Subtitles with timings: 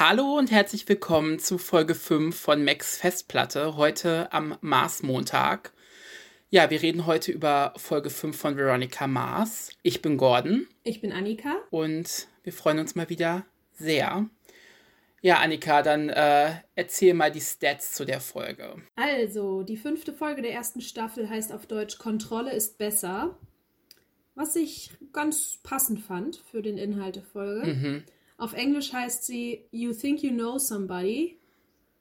[0.00, 5.72] Hallo und herzlich willkommen zu Folge 5 von Max Festplatte, heute am Mars-Montag.
[6.50, 9.70] Ja, wir reden heute über Folge 5 von Veronica Mars.
[9.82, 10.68] Ich bin Gordon.
[10.84, 11.56] Ich bin Annika.
[11.70, 14.30] Und wir freuen uns mal wieder sehr.
[15.20, 18.76] Ja, Annika, dann äh, erzähl mal die Stats zu der Folge.
[18.94, 23.36] Also, die fünfte Folge der ersten Staffel heißt auf Deutsch Kontrolle ist besser.
[24.36, 27.66] Was ich ganz passend fand für den Inhalt der Folge.
[27.66, 28.04] Mhm.
[28.38, 31.40] Auf Englisch heißt sie You Think You Know Somebody,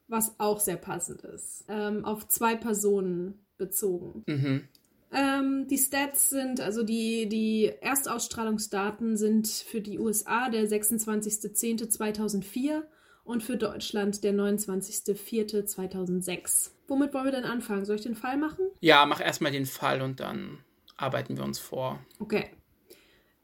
[0.07, 1.65] was auch sehr passend ist.
[1.67, 4.23] Ähm, auf zwei Personen bezogen.
[4.27, 4.67] Mhm.
[5.11, 12.83] Ähm, die Stats sind, also die, die Erstausstrahlungsdaten sind für die USA der 26.10.2004
[13.23, 16.69] und für Deutschland der 29.04.2006.
[16.87, 17.85] Womit wollen wir denn anfangen?
[17.85, 18.67] Soll ich den Fall machen?
[18.79, 20.59] Ja, mach erstmal den Fall und dann
[20.97, 21.99] arbeiten wir uns vor.
[22.19, 22.51] Okay.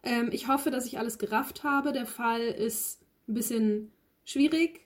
[0.04, 1.94] Ähm, ich hoffe, dass ich alles gerafft habe.
[1.94, 3.92] Der Fall ist ein bisschen
[4.26, 4.82] schwierig.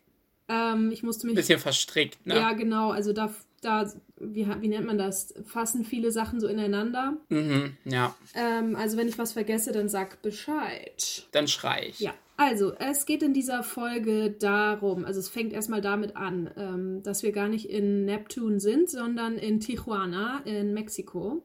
[0.47, 1.33] Ähm, ich musste mich.
[1.33, 2.35] Ein bisschen verstrickt, ne?
[2.35, 2.91] Ja, genau.
[2.91, 5.33] Also da, da wie, wie nennt man das?
[5.45, 7.17] Fassen viele Sachen so ineinander.
[7.29, 8.15] Mhm, ja.
[8.35, 11.27] Ähm, also wenn ich was vergesse, dann sag Bescheid.
[11.31, 11.99] Dann schrei ich.
[11.99, 12.13] Ja.
[12.39, 17.23] Also, es geht in dieser Folge darum, also es fängt erstmal damit an, ähm, dass
[17.23, 21.43] wir gar nicht in Neptun sind, sondern in Tijuana in Mexiko.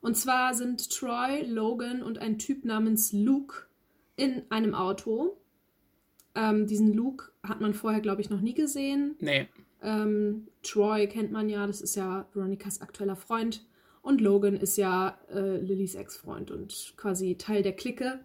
[0.00, 3.66] Und zwar sind Troy, Logan und ein Typ namens Luke
[4.16, 5.36] in einem Auto.
[6.34, 9.16] Ähm, diesen Luke hat man vorher, glaube ich, noch nie gesehen.
[9.20, 9.48] Nee.
[9.82, 13.66] Ähm, Troy kennt man ja, das ist ja Veronikas aktueller Freund.
[14.02, 18.20] Und Logan ist ja äh, Lillys Ex-Freund und quasi Teil der Clique.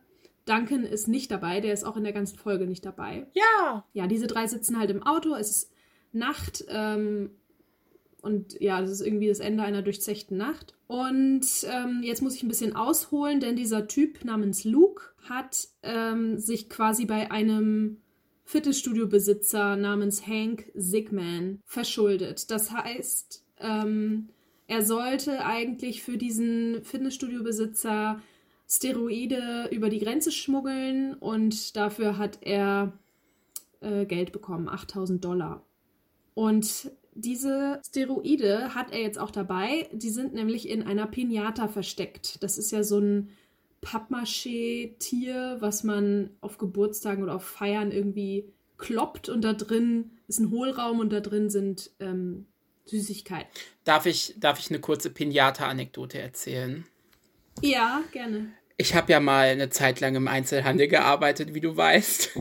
[0.46, 3.28] Duncan ist nicht dabei, der ist auch in der ganzen Folge nicht dabei.
[3.34, 3.86] Ja.
[3.94, 5.72] Ja, diese drei sitzen halt im Auto, es ist
[6.14, 7.32] Nacht ähm,
[8.26, 10.74] und ja, das ist irgendwie das Ende einer durchzechten Nacht.
[10.88, 16.40] Und ähm, jetzt muss ich ein bisschen ausholen, denn dieser Typ namens Luke hat ähm,
[16.40, 17.98] sich quasi bei einem
[18.46, 22.50] Fitnessstudio-Besitzer namens Hank Sigman verschuldet.
[22.50, 24.30] Das heißt, ähm,
[24.66, 28.22] er sollte eigentlich für diesen Fitnessstudio-Besitzer
[28.68, 32.94] Steroide über die Grenze schmuggeln und dafür hat er
[33.82, 35.64] äh, Geld bekommen, 8000 Dollar.
[36.34, 39.90] Und diese Steroide hat er jetzt auch dabei.
[39.92, 42.44] Die sind nämlich in einer Pinata versteckt.
[42.44, 43.30] Das ist ja so ein
[43.82, 50.52] Pappmaché-Tier, was man auf Geburtstagen oder auf Feiern irgendwie kloppt und da drin ist ein
[50.52, 52.46] Hohlraum und da drin sind ähm,
[52.86, 53.50] Süßigkeiten.
[53.86, 56.86] Darf ich, darf ich eine kurze Pinata-Anekdote erzählen?
[57.62, 58.52] Ja, gerne.
[58.76, 62.32] Ich habe ja mal eine Zeit lang im Einzelhandel gearbeitet, wie du weißt.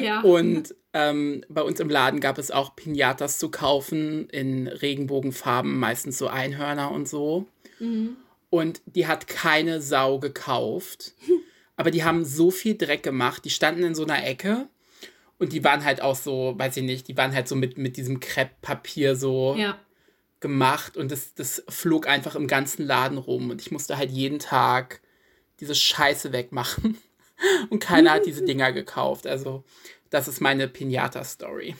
[0.00, 0.20] Ja.
[0.20, 6.16] Und ähm, bei uns im Laden gab es auch Pinatas zu kaufen in Regenbogenfarben, meistens
[6.16, 7.46] so Einhörner und so.
[7.80, 8.16] Mhm.
[8.48, 11.14] Und die hat keine Sau gekauft.
[11.76, 13.44] Aber die haben so viel Dreck gemacht.
[13.44, 14.68] Die standen in so einer Ecke
[15.38, 17.96] und die waren halt auch so, weiß ich nicht, die waren halt so mit, mit
[17.96, 19.76] diesem Krepppapier so ja.
[20.38, 23.50] gemacht und das, das flog einfach im ganzen Laden rum.
[23.50, 25.00] Und ich musste halt jeden Tag
[25.58, 26.98] diese Scheiße wegmachen.
[27.68, 29.26] Und keiner hat diese Dinger gekauft.
[29.26, 29.64] Also,
[30.14, 31.74] das ist meine Pinata-Story.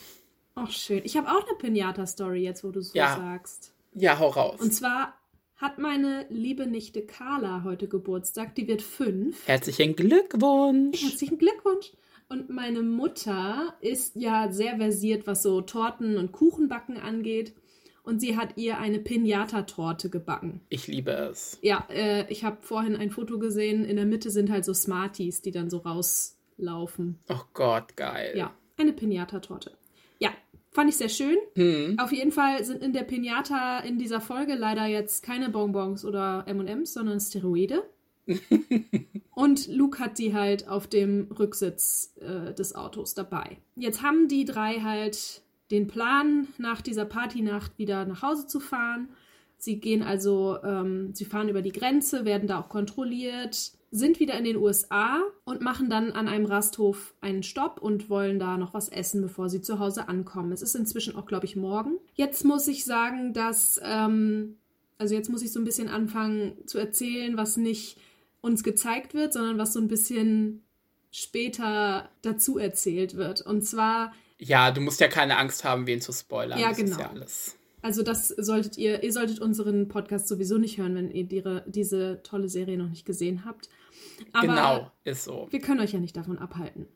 [0.56, 1.02] Ach, schön.
[1.04, 3.16] Ich habe auch eine Pinata-Story jetzt, wo du so ja.
[3.16, 3.72] sagst.
[3.92, 4.60] Ja, hau raus.
[4.60, 5.14] Und zwar
[5.54, 8.56] hat meine liebe Nichte Carla heute Geburtstag.
[8.56, 9.46] Die wird fünf.
[9.46, 11.00] Herzlichen Glückwunsch.
[11.00, 11.92] Herzlichen Glückwunsch.
[12.28, 17.54] Und meine Mutter ist ja sehr versiert, was so Torten und Kuchenbacken angeht
[18.02, 20.60] und sie hat ihr eine Pinata-Torte gebacken.
[20.70, 21.58] Ich liebe es.
[21.62, 23.84] Ja, äh, ich habe vorhin ein Foto gesehen.
[23.84, 25.78] In der Mitte sind halt so Smarties, die dann so
[26.58, 27.18] rauslaufen.
[27.28, 28.34] Oh Gott, geil.
[28.36, 29.72] Ja, eine Pinata-Torte.
[30.18, 30.30] Ja,
[30.70, 31.36] fand ich sehr schön.
[31.54, 31.98] Hm.
[31.98, 36.44] Auf jeden Fall sind in der Pinata in dieser Folge leider jetzt keine Bonbons oder
[36.46, 37.84] M&M's, sondern Steroide.
[39.34, 43.58] und Luke hat die halt auf dem Rücksitz äh, des Autos dabei.
[43.76, 49.08] Jetzt haben die drei halt den Plan, nach dieser Partynacht wieder nach Hause zu fahren.
[49.56, 54.36] Sie gehen also, ähm, sie fahren über die Grenze, werden da auch kontrolliert, sind wieder
[54.36, 58.74] in den USA und machen dann an einem Rasthof einen Stopp und wollen da noch
[58.74, 60.50] was essen, bevor sie zu Hause ankommen.
[60.50, 61.98] Es ist inzwischen auch, glaube ich, morgen.
[62.14, 64.56] Jetzt muss ich sagen, dass, ähm,
[64.98, 67.98] also jetzt muss ich so ein bisschen anfangen zu erzählen, was nicht
[68.40, 70.64] uns gezeigt wird, sondern was so ein bisschen
[71.12, 73.42] später dazu erzählt wird.
[73.42, 76.58] Und zwar ja, du musst ja keine Angst haben, wen zu spoilern.
[76.58, 76.98] Ja, das genau.
[76.98, 77.56] Ja alles.
[77.84, 82.22] Also das solltet ihr, ihr solltet unseren Podcast sowieso nicht hören, wenn ihr die, diese
[82.22, 83.68] tolle Serie noch nicht gesehen habt.
[84.32, 85.48] Aber genau, ist so.
[85.50, 86.88] Wir können euch ja nicht davon abhalten.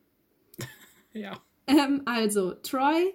[1.12, 1.38] ja.
[1.66, 3.12] Ähm, also, Troy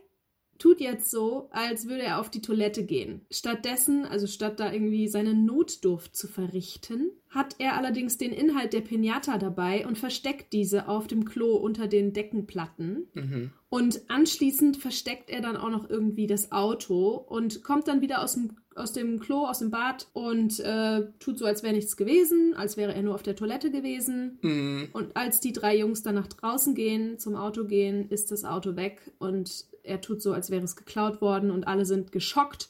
[0.63, 3.25] tut jetzt so, als würde er auf die Toilette gehen.
[3.29, 8.79] Stattdessen, also statt da irgendwie seine Notdurft zu verrichten, hat er allerdings den Inhalt der
[8.79, 13.09] Pinata dabei und versteckt diese auf dem Klo unter den Deckenplatten.
[13.13, 13.51] Mhm.
[13.67, 18.35] Und anschließend versteckt er dann auch noch irgendwie das Auto und kommt dann wieder aus
[18.35, 22.53] dem, aus dem Klo, aus dem Bad und äh, tut so, als wäre nichts gewesen,
[22.55, 24.39] als wäre er nur auf der Toilette gewesen.
[24.41, 24.89] Mhm.
[24.93, 28.75] Und als die drei Jungs dann nach draußen gehen, zum Auto gehen, ist das Auto
[28.75, 32.69] weg und er tut so, als wäre es geklaut worden und alle sind geschockt.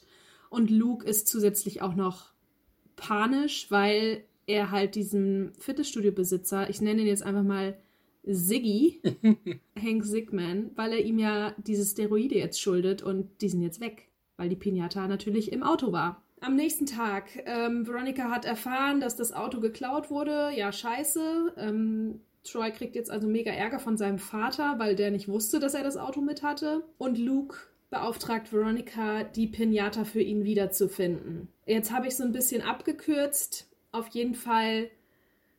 [0.50, 2.32] Und Luke ist zusätzlich auch noch
[2.96, 7.76] panisch, weil er halt diesem Fitnessstudio-Besitzer, ich nenne ihn jetzt einfach mal
[8.24, 9.00] Siggy,
[9.80, 14.08] Hank Sigman, weil er ihm ja diese Steroide jetzt schuldet und die sind jetzt weg,
[14.36, 16.22] weil die Pinata natürlich im Auto war.
[16.40, 20.50] Am nächsten Tag, ähm, Veronica hat erfahren, dass das Auto geklaut wurde.
[20.54, 21.54] Ja, scheiße.
[21.56, 25.74] Ähm, Troy kriegt jetzt also mega Ärger von seinem Vater, weil der nicht wusste, dass
[25.74, 26.84] er das Auto mit hatte.
[26.98, 27.56] Und Luke
[27.88, 31.48] beauftragt Veronica, die Pinata für ihn wiederzufinden.
[31.64, 33.70] Jetzt habe ich so ein bisschen abgekürzt.
[33.92, 34.90] Auf jeden Fall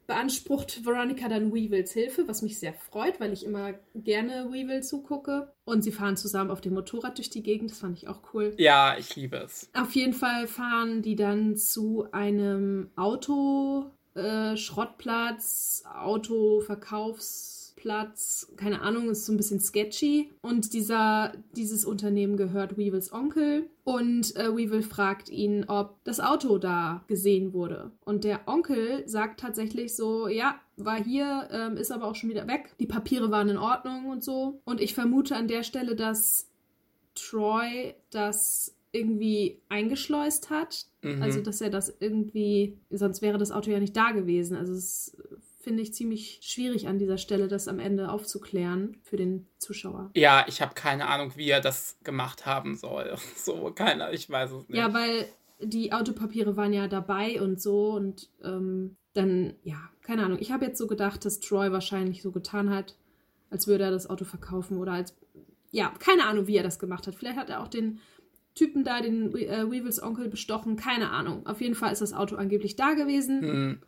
[0.07, 5.51] beansprucht Veronica dann Weevils Hilfe, was mich sehr freut, weil ich immer gerne Weevil zugucke.
[5.65, 7.71] Und sie fahren zusammen auf dem Motorrad durch die Gegend.
[7.71, 8.53] Das fand ich auch cool.
[8.57, 9.69] Ja, ich liebe es.
[9.73, 15.83] Auf jeden Fall fahren die dann zu einem Auto äh, Schrottplatz,
[17.85, 20.31] Autoverkaufsplatz, keine Ahnung, ist so ein bisschen sketchy.
[20.41, 23.69] Und dieser, dieses Unternehmen gehört Weevils Onkel.
[23.83, 27.91] Und äh, Weevil fragt ihn, ob das Auto da gesehen wurde.
[28.03, 32.47] Und der Onkel sagt tatsächlich so, ja, war hier, ähm, ist aber auch schon wieder
[32.47, 32.75] weg.
[32.79, 34.61] Die Papiere waren in Ordnung und so.
[34.65, 36.49] Und ich vermute an der Stelle, dass
[37.13, 40.85] Troy das irgendwie eingeschleust hat.
[41.01, 41.21] Mhm.
[41.21, 44.57] Also, dass er das irgendwie, sonst wäre das Auto ja nicht da gewesen.
[44.57, 45.15] Also, es
[45.65, 50.11] finde ich ziemlich schwierig an dieser Stelle, das am Ende aufzuklären für den Zuschauer.
[50.13, 53.15] Ja, ich habe keine Ahnung, wie er das gemacht haben soll.
[53.35, 54.77] So, keiner, ich weiß es nicht.
[54.77, 55.25] Ja, weil
[55.59, 60.37] die Autopapiere waren ja dabei und so und ähm, dann, ja, keine Ahnung.
[60.39, 62.95] Ich habe jetzt so gedacht, dass Troy wahrscheinlich so getan hat,
[63.49, 65.15] als würde er das Auto verkaufen oder als,
[65.71, 67.15] ja, keine Ahnung, wie er das gemacht hat.
[67.15, 67.99] Vielleicht hat er auch den
[68.53, 70.75] Typen da, den äh, Weevils Onkel, bestochen.
[70.75, 71.47] Keine Ahnung.
[71.47, 73.41] Auf jeden Fall ist das Auto angeblich da gewesen.
[73.41, 73.81] Mhm.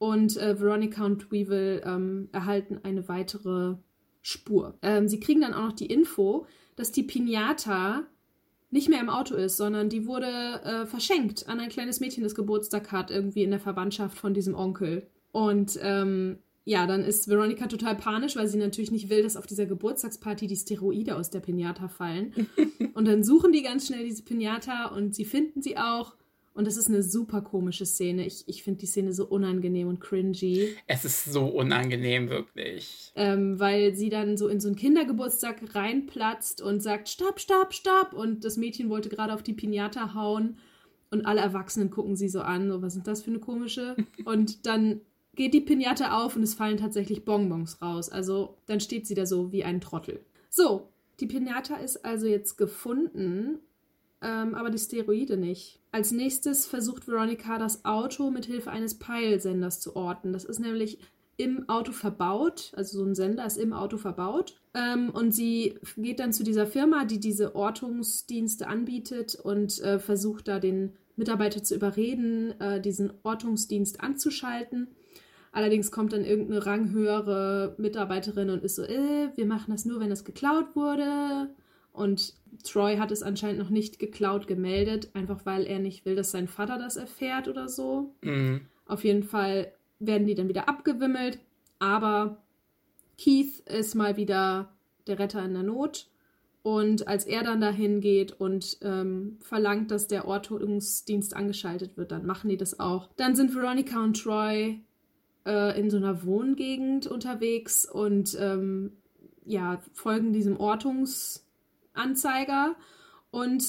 [0.00, 3.74] Und äh, Veronica und Weevil ähm, erhalten eine weitere
[4.22, 4.78] Spur.
[4.80, 8.06] Ähm, sie kriegen dann auch noch die Info, dass die Pinata
[8.70, 10.26] nicht mehr im Auto ist, sondern die wurde
[10.64, 14.54] äh, verschenkt an ein kleines Mädchen, das Geburtstag hat, irgendwie in der Verwandtschaft von diesem
[14.54, 15.06] Onkel.
[15.32, 19.46] Und ähm, ja, dann ist Veronica total panisch, weil sie natürlich nicht will, dass auf
[19.46, 22.32] dieser Geburtstagsparty die Steroide aus der Pinata fallen.
[22.94, 26.16] und dann suchen die ganz schnell diese Pinata und sie finden sie auch.
[26.52, 28.26] Und das ist eine super komische Szene.
[28.26, 30.76] Ich, ich finde die Szene so unangenehm und cringy.
[30.86, 33.12] Es ist so unangenehm, wirklich.
[33.14, 38.12] Ähm, weil sie dann so in so einen Kindergeburtstag reinplatzt und sagt, stopp, stopp, stopp.
[38.12, 40.58] Und das Mädchen wollte gerade auf die Pinata hauen.
[41.10, 43.96] Und alle Erwachsenen gucken sie so an, so, was sind das für eine komische?
[44.24, 45.00] Und dann
[45.34, 48.10] geht die Pinata auf und es fallen tatsächlich Bonbons raus.
[48.10, 50.20] Also dann steht sie da so wie ein Trottel.
[50.50, 50.88] So,
[51.20, 53.60] die Pinata ist also jetzt gefunden,
[54.22, 55.80] ähm, aber die Steroide nicht.
[55.92, 60.32] Als nächstes versucht Veronica das Auto mit Hilfe eines Peilsenders zu orten.
[60.32, 60.98] Das ist nämlich
[61.36, 64.60] im Auto verbaut, also so ein Sender ist im Auto verbaut.
[64.74, 70.48] Ähm, und sie geht dann zu dieser Firma, die diese Ortungsdienste anbietet und äh, versucht
[70.48, 74.88] da den Mitarbeiter zu überreden, äh, diesen Ortungsdienst anzuschalten.
[75.52, 80.12] Allerdings kommt dann irgendeine ranghöhere Mitarbeiterin und ist so, äh, wir machen das nur, wenn
[80.12, 81.48] es geklaut wurde.
[82.00, 82.32] Und
[82.64, 86.48] Troy hat es anscheinend noch nicht geklaut gemeldet, einfach weil er nicht will, dass sein
[86.48, 88.14] Vater das erfährt oder so.
[88.22, 88.62] Mhm.
[88.86, 91.38] Auf jeden Fall werden die dann wieder abgewimmelt.
[91.78, 92.38] Aber
[93.18, 94.72] Keith ist mal wieder
[95.06, 96.08] der Retter in der Not.
[96.62, 102.24] Und als er dann dahin geht und ähm, verlangt, dass der Ortungsdienst angeschaltet wird, dann
[102.24, 103.08] machen die das auch.
[103.16, 104.80] Dann sind Veronica und Troy
[105.46, 108.92] äh, in so einer Wohngegend unterwegs und ähm,
[109.44, 110.58] ja, folgen diesem
[111.94, 112.76] Ortungsanzeiger.
[113.30, 113.64] Und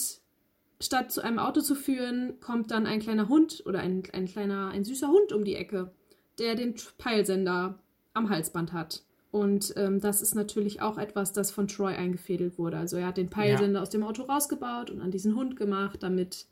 [0.80, 4.70] statt zu einem Auto zu führen, kommt dann ein kleiner Hund oder ein, ein kleiner,
[4.70, 5.92] ein süßer Hund um die Ecke,
[6.40, 7.80] der den Peilsender
[8.14, 9.04] am Halsband hat.
[9.30, 12.78] Und ähm, das ist natürlich auch etwas, das von Troy eingefädelt wurde.
[12.78, 13.82] Also er hat den Peilsender ja.
[13.82, 16.48] aus dem Auto rausgebaut und an diesen Hund gemacht, damit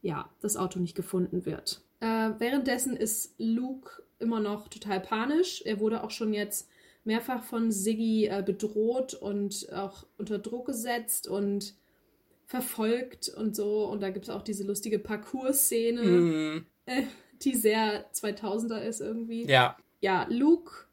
[0.00, 1.82] ja das Auto nicht gefunden wird.
[2.00, 5.62] Äh, währenddessen ist Luke immer noch total panisch.
[5.66, 6.70] Er wurde auch schon jetzt
[7.04, 11.74] mehrfach von Siggy äh, bedroht und auch unter Druck gesetzt und
[12.46, 13.86] verfolgt und so.
[13.86, 16.66] Und da gibt es auch diese lustige Parcours-Szene, mm.
[16.86, 17.02] äh,
[17.42, 19.46] die sehr 2000er ist irgendwie.
[19.46, 19.76] Ja.
[20.00, 20.86] Ja, Luke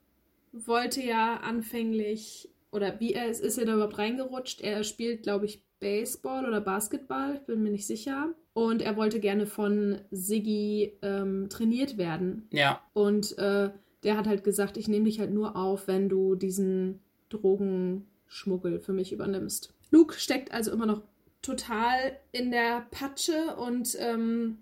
[0.54, 4.62] wollte ja anfänglich oder wie er ist, ist er da überhaupt reingerutscht?
[4.62, 8.34] Er spielt, glaube ich, Baseball oder Basketball, ich bin mir nicht sicher.
[8.54, 12.48] Und er wollte gerne von Siggi ähm, trainiert werden.
[12.52, 12.82] Ja.
[12.94, 13.72] Und äh,
[14.04, 18.94] der hat halt gesagt, ich nehme dich halt nur auf, wenn du diesen Drogenschmuggel für
[18.94, 19.74] mich übernimmst.
[19.92, 21.02] Luke steckt also immer noch
[21.42, 24.60] total in der Patsche und ähm,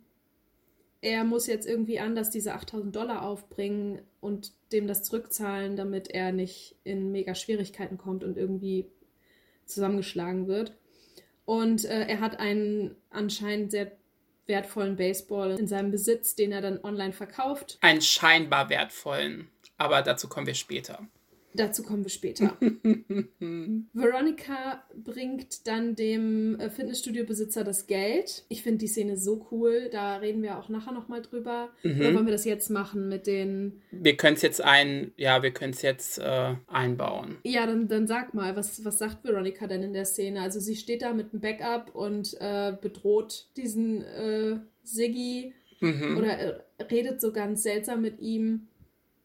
[1.02, 6.32] er muss jetzt irgendwie anders diese 8000 Dollar aufbringen und dem das zurückzahlen, damit er
[6.32, 8.86] nicht in mega Schwierigkeiten kommt und irgendwie
[9.66, 10.74] zusammengeschlagen wird.
[11.46, 13.92] Und äh, er hat einen anscheinend sehr
[14.50, 17.78] wertvollen Baseball in seinem Besitz, den er dann online verkauft.
[17.80, 21.08] Einen scheinbar wertvollen, aber dazu kommen wir später.
[21.54, 22.58] Dazu kommen wir später.
[23.94, 28.46] Veronica bringt dann dem äh, Fitnessstudio-Besitzer das Geld.
[28.50, 29.90] Ich finde die Szene so cool.
[29.92, 31.70] Da reden wir auch nachher nochmal drüber.
[31.84, 32.00] Mhm.
[32.00, 33.82] Oder wollen wir das jetzt machen mit den.
[33.92, 37.38] Wir können es jetzt ein, ja, wir können es jetzt äh, einbauen.
[37.44, 40.42] Ja, dann, dann sag mal, was, was sagt Veronica denn in der Szene?
[40.42, 46.18] Also sie steht da mit einem Backup und äh, bedroht diesen äh, Siggi mhm.
[46.18, 48.68] oder äh, redet so ganz seltsam mit ihm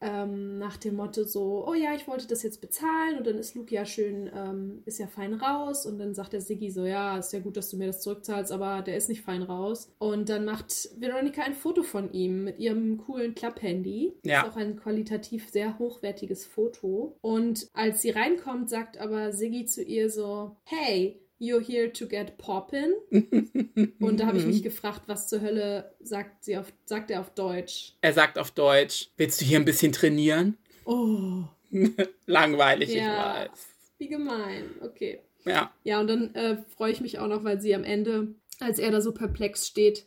[0.04, 3.54] ähm, nach dem Motto so, oh ja, ich wollte das jetzt bezahlen und dann ist
[3.54, 7.16] Luke ja schön, ähm, ist ja fein raus und dann sagt der Siggi so, ja,
[7.18, 9.90] ist ja gut, dass du mir das zurückzahlst, aber der ist nicht fein raus.
[9.99, 14.12] Und dann macht Veronica ein Foto von ihm mit ihrem coolen Klapphandy.
[14.25, 14.42] Ja.
[14.42, 17.16] Ist auch ein qualitativ sehr hochwertiges Foto.
[17.23, 22.38] Und als sie reinkommt, sagt aber Siggi zu ihr so, hey, You're here to get
[22.38, 22.95] poppin.
[24.00, 27.31] Und da habe ich mich gefragt, was zur Hölle sagt, sie auf, sagt er auf
[27.31, 27.95] Deutsch?
[28.00, 30.57] Er sagt auf Deutsch, willst du hier ein bisschen trainieren?
[30.85, 31.45] Oh.
[32.26, 33.69] Langweilig, ja, ich weiß.
[33.99, 35.21] Wie gemein, okay.
[35.45, 35.73] Ja.
[35.83, 38.91] Ja, und dann äh, freue ich mich auch noch, weil sie am Ende, als er
[38.91, 40.07] da so perplex steht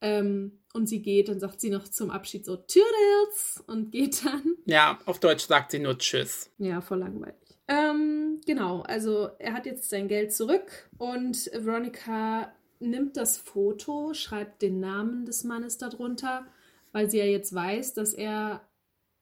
[0.00, 4.56] ähm, und sie geht, dann sagt sie noch zum Abschied so Toodles und geht dann.
[4.66, 6.50] Ja, auf Deutsch sagt sie nur Tschüss.
[6.58, 7.47] Ja, voll langweilig.
[7.68, 14.62] Ähm, genau, also er hat jetzt sein Geld zurück und Veronica nimmt das Foto, schreibt
[14.62, 16.46] den Namen des Mannes darunter,
[16.92, 18.62] weil sie ja jetzt weiß, dass er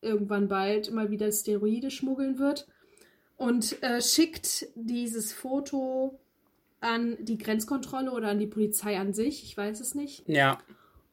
[0.00, 2.68] irgendwann bald mal wieder Steroide schmuggeln wird
[3.36, 6.20] und äh, schickt dieses Foto
[6.80, 10.28] an die Grenzkontrolle oder an die Polizei an sich, ich weiß es nicht.
[10.28, 10.58] Ja.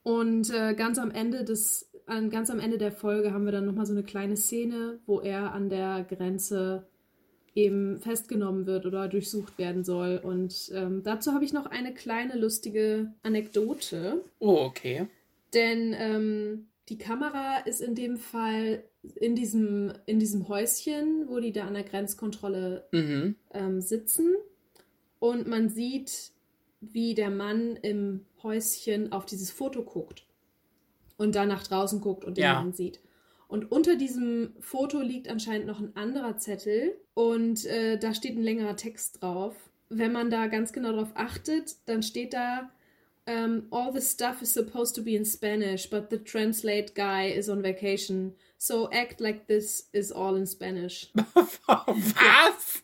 [0.03, 3.65] Und äh, ganz am Ende des, an, ganz am Ende der Folge haben wir dann
[3.65, 6.85] nochmal so eine kleine Szene, wo er an der Grenze
[7.55, 10.19] eben festgenommen wird oder durchsucht werden soll.
[10.23, 14.23] Und ähm, dazu habe ich noch eine kleine lustige Anekdote.
[14.39, 15.07] Oh, okay.
[15.53, 18.83] Denn ähm, die Kamera ist in dem Fall
[19.15, 23.35] in diesem, in diesem Häuschen, wo die da an der Grenzkontrolle mhm.
[23.53, 24.35] ähm, sitzen.
[25.19, 26.31] Und man sieht,
[26.81, 30.25] wie der Mann im Häuschen auf dieses Foto guckt.
[31.17, 32.55] Und dann nach draußen guckt und den ja.
[32.55, 32.99] Mann sieht.
[33.53, 38.41] Und unter diesem Foto liegt anscheinend noch ein anderer Zettel und äh, da steht ein
[38.41, 39.53] längerer Text drauf.
[39.89, 42.71] Wenn man da ganz genau drauf achtet, dann steht da
[43.27, 47.29] um, ähm, All the stuff is supposed to be in Spanish, but the translate guy
[47.29, 48.33] is on vacation.
[48.57, 51.11] So act like this is all in Spanish.
[51.67, 52.81] Was?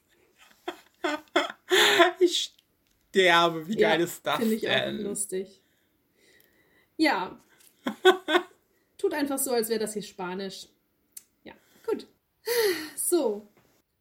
[2.20, 2.54] ich
[3.10, 3.68] sterbe.
[3.68, 5.00] Wie geil ja, ist das Finde ich denn?
[5.00, 5.64] auch lustig.
[6.96, 7.40] Ja.
[9.00, 10.68] Tut einfach so, als wäre das hier Spanisch.
[11.44, 11.54] Ja,
[11.88, 12.06] gut.
[12.96, 13.48] So,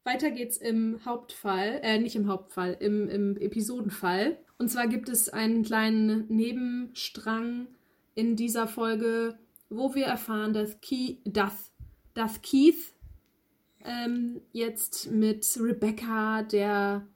[0.03, 4.37] weiter geht's im Hauptfall, äh, nicht im Hauptfall, im, im Episodenfall.
[4.57, 7.67] Und zwar gibt es einen kleinen Nebenstrang
[8.13, 9.39] in dieser Folge,
[9.69, 11.71] wo wir erfahren, dass, Key, dass,
[12.13, 12.93] dass Keith
[13.85, 17.07] ähm, jetzt mit Rebecca, der,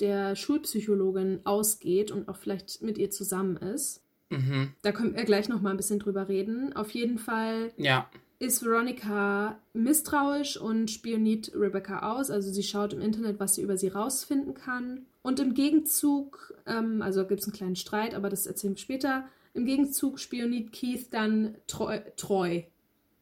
[0.00, 4.02] der Schulpsychologin, ausgeht und auch vielleicht mit ihr zusammen ist.
[4.30, 4.72] Mhm.
[4.82, 6.74] Da können wir gleich noch mal ein bisschen drüber reden.
[6.74, 8.08] Auf jeden Fall ja.
[8.38, 12.30] ist Veronica misstrauisch und spioniert Rebecca aus.
[12.30, 15.06] Also sie schaut im Internet, was sie über sie rausfinden kann.
[15.22, 19.28] Und im Gegenzug, ähm, also gibt es einen kleinen Streit, aber das erzählen wir später.
[19.52, 22.00] Im Gegenzug spioniert Keith dann treu.
[22.16, 22.62] treu.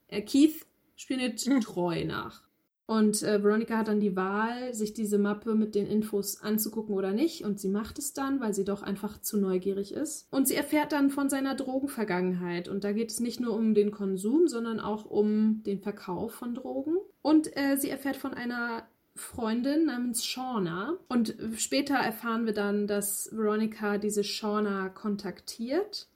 [0.08, 1.60] Äh, Keith spioniert mhm.
[1.60, 2.42] treu nach.
[2.88, 7.12] Und äh, Veronica hat dann die Wahl, sich diese Mappe mit den Infos anzugucken oder
[7.12, 7.45] nicht.
[7.45, 10.26] Und sie macht es dann, weil sie doch einfach zu neugierig ist.
[10.33, 12.66] Und sie erfährt dann von seiner Drogenvergangenheit.
[12.66, 16.54] Und da geht es nicht nur um den Konsum, sondern auch um den Verkauf von
[16.54, 16.97] Drogen.
[17.21, 20.97] Und äh, sie erfährt von einer Freundin namens Shauna.
[21.09, 26.09] Und später erfahren wir dann, dass Veronica diese Shauna kontaktiert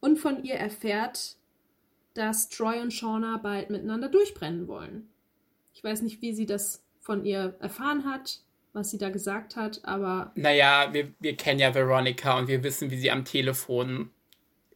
[0.00, 1.36] und von ihr erfährt,
[2.14, 5.08] dass Troy und Shauna bald miteinander durchbrennen wollen.
[5.78, 8.40] Ich weiß nicht, wie sie das von ihr erfahren hat,
[8.72, 10.32] was sie da gesagt hat, aber.
[10.34, 14.10] Naja, wir, wir kennen ja Veronica und wir wissen, wie sie am Telefon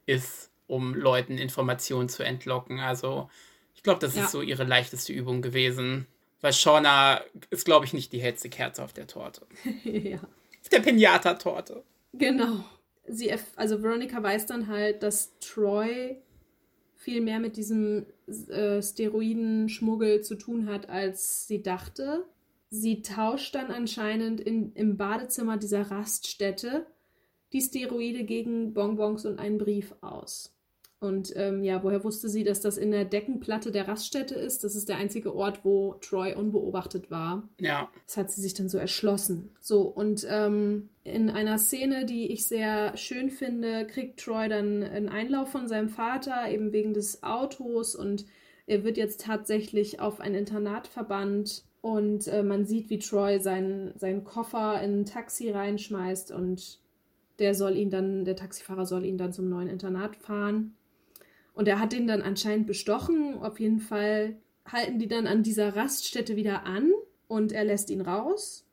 [0.07, 2.79] ist, um Leuten Informationen zu entlocken.
[2.79, 3.29] Also,
[3.75, 4.23] ich glaube, das ja.
[4.23, 6.07] ist so ihre leichteste Übung gewesen.
[6.41, 9.45] Weil Shauna ist, glaube ich, nicht die hellste Kerze auf der Torte.
[9.83, 10.19] ja.
[10.19, 11.83] Auf der Pinata-Torte.
[12.13, 12.65] Genau.
[13.09, 16.17] Sie, also Veronica weiß dann halt, dass Troy
[17.03, 18.07] viel mehr mit diesem
[18.49, 22.25] äh, Steroidenschmuggel zu tun hat, als sie dachte.
[22.71, 26.87] Sie tauscht dann anscheinend in, im Badezimmer dieser Raststätte
[27.53, 30.52] die Steroide gegen Bonbons und einen Brief aus.
[31.03, 34.63] Und ähm, ja, woher wusste sie, dass das in der Deckenplatte der Raststätte ist?
[34.63, 37.49] Das ist der einzige Ort, wo Troy unbeobachtet war.
[37.59, 37.91] Ja.
[38.07, 39.51] Das hat sie sich dann so erschlossen.
[39.61, 45.09] So, und ähm, in einer Szene, die ich sehr schön finde, kriegt Troy dann einen
[45.09, 47.97] Einlauf von seinem Vater, eben wegen des Autos.
[47.97, 48.25] Und
[48.69, 51.65] er wird jetzt tatsächlich auf ein Internat verbannt.
[51.81, 56.79] Und äh, man sieht, wie Troy seinen, seinen Koffer in ein Taxi reinschmeißt und
[57.41, 60.77] der soll ihn dann, der Taxifahrer soll ihn dann zum neuen Internat fahren.
[61.55, 63.43] Und er hat den dann anscheinend bestochen.
[63.43, 66.93] Auf jeden Fall halten die dann an dieser Raststätte wieder an
[67.29, 68.67] und er lässt ihn raus.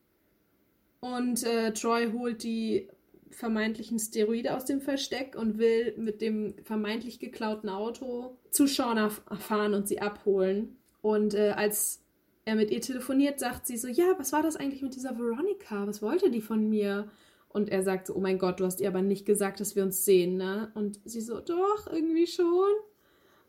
[0.99, 2.89] Und äh, Troy holt die
[3.31, 9.73] vermeintlichen Steroide aus dem Versteck und will mit dem vermeintlich geklauten Auto zu Shauna fahren
[9.73, 10.77] und sie abholen.
[11.01, 12.01] Und äh, als
[12.45, 15.87] er mit ihr telefoniert, sagt sie so, ja, was war das eigentlich mit dieser Veronica?
[15.87, 17.09] Was wollte die von mir?
[17.49, 19.83] Und er sagt so, oh mein Gott, du hast ihr aber nicht gesagt, dass wir
[19.83, 20.71] uns sehen, ne?
[20.75, 22.69] Und sie so, doch, irgendwie schon.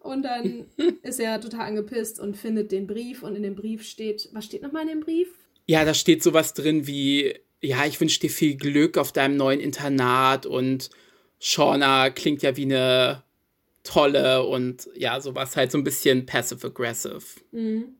[0.01, 0.67] Und dann
[1.03, 4.63] ist er total angepisst und findet den Brief und in dem Brief steht, was steht
[4.63, 5.29] nochmal in dem Brief?
[5.67, 9.61] Ja, da steht sowas drin wie, ja, ich wünsche dir viel Glück auf deinem neuen
[9.61, 10.91] Internat und
[11.39, 13.23] Shauna klingt ja wie eine
[13.83, 17.23] tolle und ja, sowas halt so ein bisschen passive-aggressive.
[17.53, 17.97] Mhm.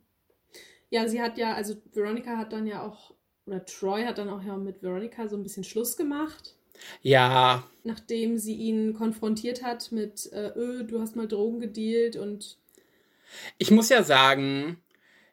[0.91, 3.15] Ja, sie hat ja, also Veronica hat dann ja auch
[3.51, 6.55] oder Troy hat dann auch ja mit Veronica so ein bisschen Schluss gemacht.
[7.03, 7.65] Ja.
[7.85, 12.57] Nachdem sie ihn konfrontiert hat mit, äh, öh, du hast mal Drogen gedealt und.
[13.59, 14.79] Ich muss ja sagen,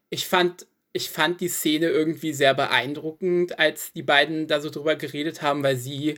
[0.10, 4.96] ich fand, ich fand die Szene irgendwie sehr beeindruckend, als die beiden da so drüber
[4.96, 6.16] geredet haben, weil sie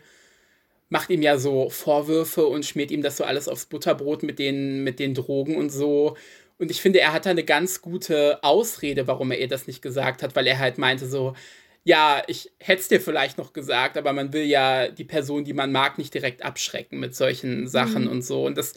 [0.89, 4.83] macht ihm ja so Vorwürfe und schmiert ihm das so alles aufs Butterbrot mit den,
[4.83, 6.17] mit den Drogen und so.
[6.57, 9.81] Und ich finde, er hat da eine ganz gute Ausrede, warum er ihr das nicht
[9.81, 11.35] gesagt hat, weil er halt meinte so,
[11.83, 15.53] ja, ich hätte es dir vielleicht noch gesagt, aber man will ja die Person, die
[15.53, 18.11] man mag, nicht direkt abschrecken mit solchen Sachen mhm.
[18.11, 18.45] und so.
[18.45, 18.73] Und das,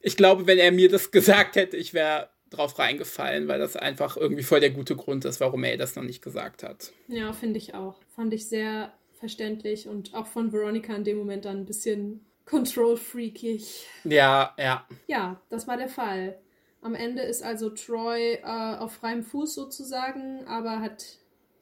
[0.00, 4.16] ich glaube, wenn er mir das gesagt hätte, ich wäre drauf reingefallen, weil das einfach
[4.16, 6.92] irgendwie voll der gute Grund ist, warum er das noch nicht gesagt hat.
[7.06, 8.00] Ja, finde ich auch.
[8.16, 13.86] Fand ich sehr verständlich und auch von Veronica in dem Moment dann ein bisschen control-freakig.
[14.04, 14.86] Ja, ja.
[15.06, 16.38] Ja, das war der Fall.
[16.82, 21.19] Am Ende ist also Troy äh, auf freiem Fuß sozusagen, aber hat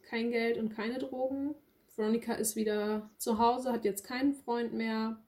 [0.09, 1.55] kein Geld und keine Drogen.
[1.97, 5.23] Veronica ist wieder zu Hause, hat jetzt keinen Freund mehr.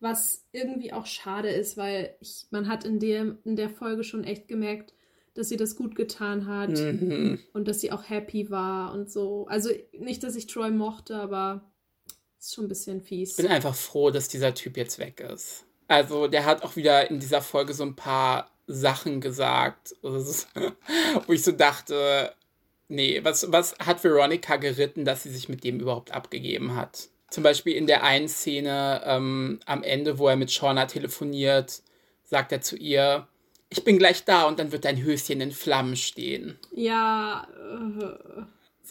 [0.00, 4.24] Was irgendwie auch schade ist, weil ich, man hat in der, in der Folge schon
[4.24, 4.92] echt gemerkt,
[5.34, 7.38] dass sie das gut getan hat mhm.
[7.52, 9.46] und dass sie auch happy war und so.
[9.48, 11.70] Also nicht, dass ich Troy mochte, aber
[12.38, 13.30] ist schon ein bisschen fies.
[13.30, 15.64] Ich bin einfach froh, dass dieser Typ jetzt weg ist.
[15.88, 21.42] Also der hat auch wieder in dieser Folge so ein paar Sachen gesagt, wo ich
[21.42, 22.32] so dachte,
[22.88, 27.08] Nee, was, was hat Veronica geritten, dass sie sich mit dem überhaupt abgegeben hat?
[27.30, 31.82] Zum Beispiel in der einen Szene ähm, am Ende, wo er mit Shauna telefoniert,
[32.24, 33.26] sagt er zu ihr,
[33.68, 36.58] ich bin gleich da und dann wird dein Höschen in Flammen stehen.
[36.72, 37.48] Ja.
[37.50, 38.42] Äh.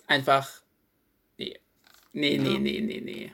[0.07, 0.49] Einfach.
[1.37, 1.57] Nee.
[2.11, 2.41] Nee, ja.
[2.41, 3.31] nee, nee, nee, nee.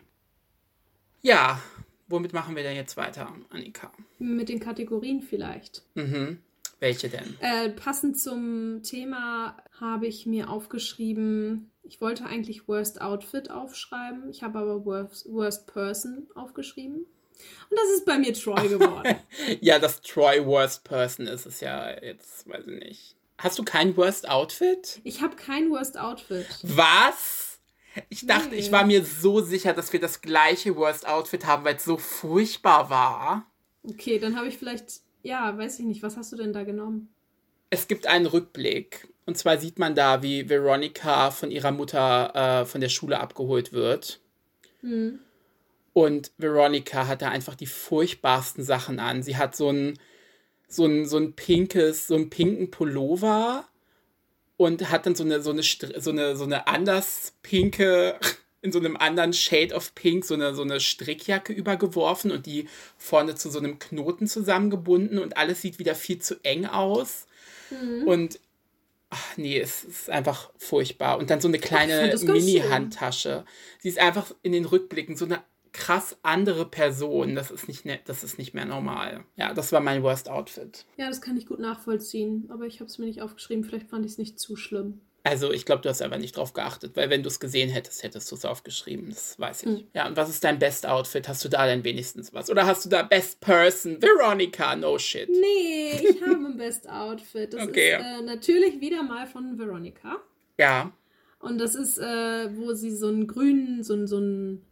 [1.24, 1.62] Ja,
[2.08, 3.92] womit machen wir denn jetzt weiter, Annika?
[4.20, 5.84] Mit den Kategorien vielleicht.
[5.96, 6.40] Mhm.
[6.82, 7.38] Welche denn?
[7.40, 14.42] Äh, passend zum Thema habe ich mir aufgeschrieben, ich wollte eigentlich Worst Outfit aufschreiben, ich
[14.42, 17.06] habe aber Worst, Worst Person aufgeschrieben.
[17.70, 19.16] Und das ist bei mir Troy geworden.
[19.62, 23.16] ja, das Troy Worst Person ist es ja jetzt, weiß ich nicht.
[23.38, 25.02] Hast du kein Worst Outfit?
[25.04, 26.48] Ich habe kein Worst Outfit.
[26.64, 27.60] Was?
[28.10, 28.56] Ich dachte, nee.
[28.56, 31.98] ich war mir so sicher, dass wir das gleiche Worst Outfit haben, weil es so
[31.98, 33.46] furchtbar war.
[33.84, 36.04] Okay, dann habe ich vielleicht ja, weiß ich nicht.
[36.04, 37.10] Was hast du denn da genommen?
[37.70, 39.08] Es gibt einen Rückblick.
[39.26, 43.72] Und zwar sieht man da, wie Veronica von ihrer Mutter äh, von der Schule abgeholt
[43.72, 44.20] wird.
[44.82, 45.20] Hm.
[45.94, 49.24] Und Veronica hat da einfach die furchtbarsten Sachen an.
[49.24, 50.00] Sie hat so ein,
[50.68, 53.68] so ein, so ein pinkes, so einen pinken Pullover
[54.58, 58.20] und hat dann so eine, so eine, so eine, so eine anders pinke
[58.62, 62.68] in so einem anderen Shade of Pink so eine, so eine Strickjacke übergeworfen und die
[62.98, 67.26] vorne zu so einem Knoten zusammengebunden und alles sieht wieder viel zu eng aus.
[67.72, 68.08] Mhm.
[68.08, 68.40] Und
[69.10, 71.18] ach nee, es ist einfach furchtbar.
[71.18, 73.46] Und dann so eine kleine Mini-Handtasche.
[73.80, 75.42] Sie ist einfach in den Rückblicken so eine
[75.74, 77.36] krass andere Person.
[77.36, 79.24] Das ist nicht, ne, das ist nicht mehr normal.
[79.38, 80.86] Ja, das war mein Worst Outfit.
[80.98, 82.46] Ja, das kann ich gut nachvollziehen.
[82.50, 83.64] Aber ich habe es mir nicht aufgeschrieben.
[83.64, 85.02] Vielleicht fand ich es nicht zu schlimm.
[85.24, 88.02] Also ich glaube, du hast einfach nicht drauf geachtet, weil wenn du es gesehen hättest,
[88.02, 89.10] hättest du es aufgeschrieben.
[89.10, 89.70] Das weiß ich.
[89.70, 89.88] Mhm.
[89.94, 91.28] Ja, und was ist dein Best Outfit?
[91.28, 92.50] Hast du da denn wenigstens was?
[92.50, 94.02] Oder hast du da Best Person?
[94.02, 95.30] Veronica, no shit.
[95.30, 97.54] Nee, ich habe ein Best Outfit.
[97.54, 97.96] Das okay.
[97.96, 100.18] ist äh, natürlich wieder mal von Veronica.
[100.58, 100.92] Ja.
[101.40, 104.66] Und das ist, äh, wo sie so einen grünen, so, so einen,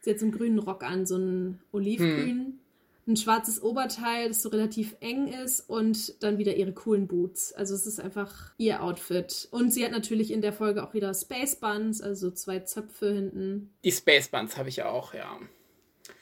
[0.00, 2.38] sie hat so einen grünen Rock an, so einen olivgrün.
[2.38, 2.60] Hm
[3.06, 7.52] ein schwarzes Oberteil, das so relativ eng ist und dann wieder ihre coolen Boots.
[7.52, 9.48] Also es ist einfach ihr Outfit.
[9.50, 13.72] Und sie hat natürlich in der Folge auch wieder Space Buns, also zwei Zöpfe hinten.
[13.84, 15.38] Die Space Buns habe ich auch, ja.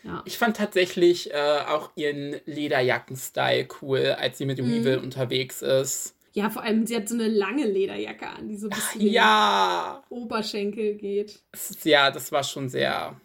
[0.05, 0.23] Ja.
[0.25, 4.85] Ich fand tatsächlich äh, auch ihren Lederjacken-Style cool, als sie mit dem mhm.
[4.85, 6.15] Weevil unterwegs ist.
[6.33, 10.05] Ja, vor allem, sie hat so eine lange Lederjacke an, die so bis bisschen ja.
[10.09, 11.41] Oberschenkel geht.
[11.83, 13.21] Ja, das war schon sehr,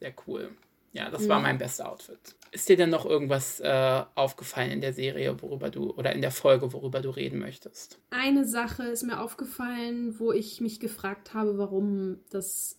[0.00, 0.50] sehr cool.
[0.92, 1.28] Ja, das mhm.
[1.28, 2.18] war mein bester Outfit.
[2.52, 6.30] Ist dir denn noch irgendwas äh, aufgefallen in der Serie, worüber du oder in der
[6.30, 7.98] Folge, worüber du reden möchtest?
[8.10, 12.78] Eine Sache ist mir aufgefallen, wo ich mich gefragt habe, warum das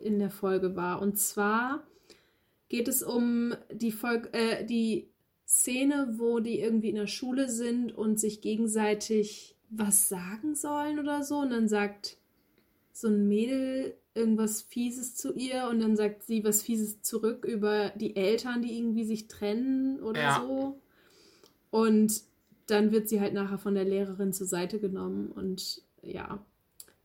[0.00, 1.02] in der Folge war.
[1.02, 1.82] Und zwar
[2.68, 5.10] geht es um die Folge, äh, die
[5.48, 11.24] Szene, wo die irgendwie in der Schule sind und sich gegenseitig was sagen sollen oder
[11.24, 11.38] so.
[11.38, 12.18] Und dann sagt
[12.92, 17.90] so ein Mädel irgendwas Fieses zu ihr und dann sagt sie was Fieses zurück über
[17.96, 20.40] die Eltern, die irgendwie sich trennen oder ja.
[20.40, 20.78] so.
[21.70, 22.22] Und
[22.66, 26.44] dann wird sie halt nachher von der Lehrerin zur Seite genommen und ja,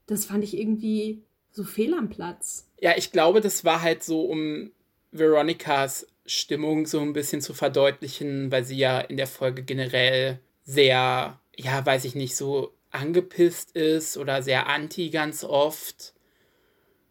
[0.05, 2.67] das fand ich irgendwie so fehl am Platz.
[2.79, 4.71] Ja, ich glaube, das war halt so, um
[5.11, 11.39] Veronikas Stimmung so ein bisschen zu verdeutlichen, weil sie ja in der Folge generell sehr,
[11.55, 16.13] ja, weiß ich nicht, so angepisst ist oder sehr anti ganz oft.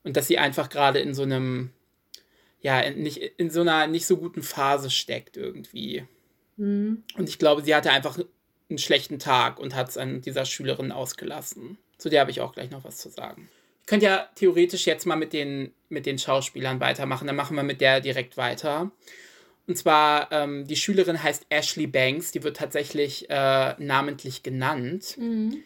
[0.05, 1.70] Und dass sie einfach gerade in so einem,
[2.61, 6.05] ja, in, nicht, in so einer nicht so guten Phase steckt irgendwie.
[6.57, 7.03] Mhm.
[7.16, 8.18] Und ich glaube, sie hatte einfach
[8.68, 11.79] einen schlechten Tag und hat es an dieser Schülerin ausgelassen.
[11.99, 13.49] Zu der habe ich auch gleich noch was zu sagen.
[13.81, 17.27] Ich könnte ja theoretisch jetzt mal mit den, mit den Schauspielern weitermachen.
[17.27, 18.90] Dann machen wir mit der direkt weiter.
[19.66, 25.16] Und zwar, ähm, die Schülerin heißt Ashley Banks, die wird tatsächlich äh, namentlich genannt.
[25.18, 25.62] Mhm.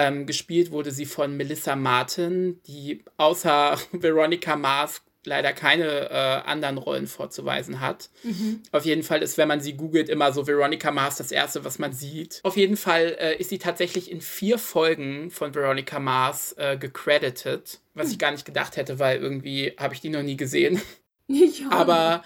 [0.00, 6.78] Ähm, gespielt wurde sie von Melissa Martin, die außer Veronica Mars leider keine äh, anderen
[6.78, 8.08] Rollen vorzuweisen hat.
[8.22, 8.62] Mhm.
[8.70, 11.80] Auf jeden Fall ist, wenn man sie googelt, immer so Veronica Mars das erste, was
[11.80, 12.38] man sieht.
[12.44, 17.80] Auf jeden Fall äh, ist sie tatsächlich in vier Folgen von Veronica Mars äh, gecredited,
[17.94, 18.12] was mhm.
[18.12, 20.80] ich gar nicht gedacht hätte, weil irgendwie habe ich die noch nie gesehen.
[21.30, 22.22] Ich Aber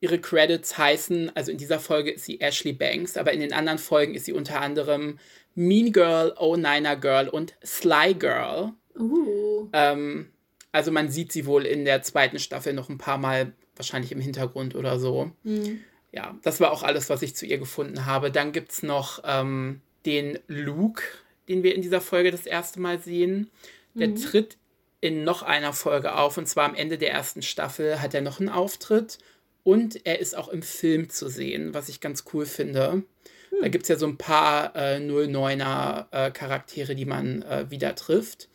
[0.00, 3.78] ihre Credits heißen, also in dieser Folge ist sie Ashley Banks, aber in den anderen
[3.78, 5.18] Folgen ist sie unter anderem
[5.58, 8.74] Mean Girl, Oh Niner Girl und Sly Girl.
[8.96, 9.68] Uh.
[9.72, 10.30] Ähm,
[10.70, 14.20] also man sieht sie wohl in der zweiten Staffel noch ein paar Mal, wahrscheinlich im
[14.20, 15.32] Hintergrund oder so.
[15.42, 15.80] Mhm.
[16.12, 18.30] Ja, das war auch alles, was ich zu ihr gefunden habe.
[18.30, 21.02] Dann gibt es noch ähm, den Luke,
[21.48, 23.50] den wir in dieser Folge das erste Mal sehen.
[23.94, 24.14] Der mhm.
[24.16, 24.58] tritt
[25.00, 28.38] in noch einer Folge auf und zwar am Ende der ersten Staffel hat er noch
[28.38, 29.18] einen Auftritt
[29.64, 33.02] und er ist auch im Film zu sehen, was ich ganz cool finde.
[33.50, 33.58] Hm.
[33.62, 37.94] Da gibt es ja so ein paar äh, 09er äh, Charaktere, die man äh, wieder
[37.94, 38.48] trifft.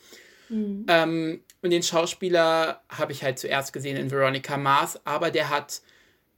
[0.50, 0.86] Hm.
[0.88, 5.82] Ähm, und den Schauspieler habe ich halt zuerst gesehen in Veronica Mars, aber der hat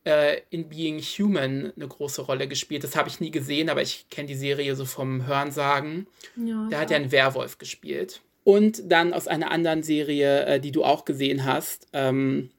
[0.05, 2.83] äh, in Being Human eine große Rolle gespielt.
[2.83, 6.07] Das habe ich nie gesehen, aber ich kenne die Serie so vom Hörensagen.
[6.35, 8.21] Ja, da hat er einen Werwolf gespielt.
[8.43, 12.51] Und dann aus einer anderen Serie, äh, die du auch gesehen hast, ähm,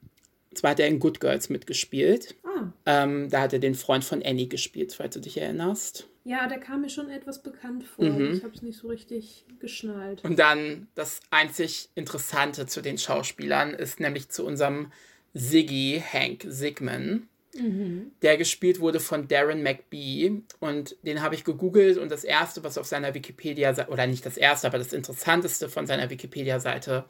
[0.57, 2.35] zwar hat er in Good Girls mitgespielt.
[2.43, 2.71] Ah.
[2.85, 6.07] Ähm, da hat er den Freund von Annie gespielt, falls du dich erinnerst.
[6.23, 8.03] Ja, der kam mir schon etwas bekannt vor.
[8.03, 8.33] Mhm.
[8.33, 10.23] Ich habe es nicht so richtig geschnallt.
[10.25, 14.91] Und dann das einzig Interessante zu den Schauspielern ist nämlich zu unserem
[15.33, 17.29] Siggy Hank Sigman.
[17.57, 18.11] Mhm.
[18.21, 22.77] Der gespielt wurde von Darren McBee und den habe ich gegoogelt und das erste, was
[22.77, 27.05] auf seiner Wikipedia oder nicht das erste, aber das interessanteste von seiner Wikipedia-Seite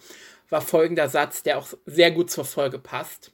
[0.49, 3.31] war folgender Satz, der auch sehr gut zur Folge passt.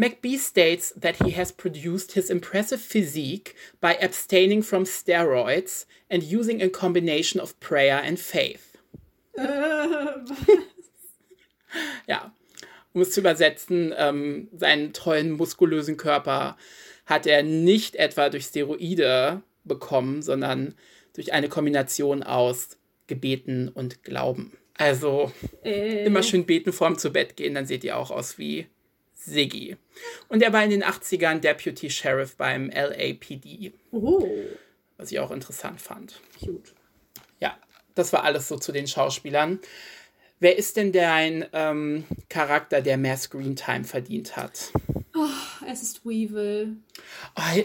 [0.00, 6.62] McBee states that he has produced his impressive physique by abstaining from steroids and using
[6.62, 8.78] a combination of prayer and faith.
[12.08, 12.32] ja,
[12.94, 16.56] um es zu übersetzen, ähm, seinen tollen muskulösen Körper
[17.04, 20.74] hat er nicht etwa durch Steroide bekommen, sondern
[21.12, 24.56] durch eine Kombination aus Gebeten und Glauben.
[24.78, 25.30] Also
[25.62, 26.06] äh.
[26.06, 28.66] immer schön beten vorm zu Bett gehen, dann seht ihr auch aus wie
[29.24, 29.76] Siggy.
[30.28, 33.72] Und er war in den 80ern Deputy Sheriff beim LAPD.
[33.90, 34.28] Oh.
[34.96, 36.20] Was ich auch interessant fand.
[36.38, 36.74] Cute.
[37.40, 37.58] Ja,
[37.94, 39.60] das war alles so zu den Schauspielern.
[40.38, 44.72] Wer ist denn dein ähm, Charakter, der mehr Screentime verdient hat?
[45.14, 45.26] Oh,
[45.66, 46.76] es ist Weevil.
[47.36, 47.62] Oh,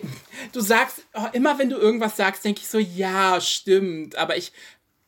[0.52, 4.18] du sagst, oh, immer wenn du irgendwas sagst, denke ich so, ja, stimmt.
[4.18, 4.52] Aber ich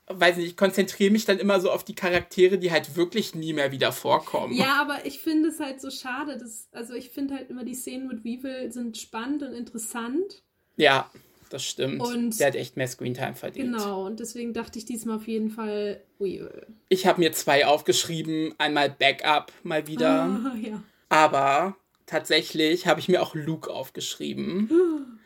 [0.08, 3.54] weiß nicht, ich konzentriere mich dann immer so auf die Charaktere, die halt wirklich nie
[3.54, 4.54] mehr wieder vorkommen.
[4.54, 7.76] Ja, aber ich finde es halt so schade, dass, also ich finde halt immer die
[7.76, 10.44] Szenen mit Weevil sind spannend und interessant.
[10.78, 11.10] Ja,
[11.50, 12.02] das stimmt.
[12.02, 13.74] Und Der hat echt mehr Screentime verdient.
[13.74, 16.68] Genau, und deswegen dachte ich diesmal auf jeden Fall Weevil.
[16.90, 20.24] Ich habe mir zwei aufgeschrieben, einmal Backup mal wieder.
[20.24, 20.84] Ah, ja.
[21.10, 24.70] Aber tatsächlich habe ich mir auch Luke aufgeschrieben.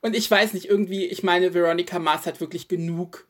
[0.00, 3.26] Und ich weiß nicht, irgendwie, ich meine, Veronica Mars hat wirklich genug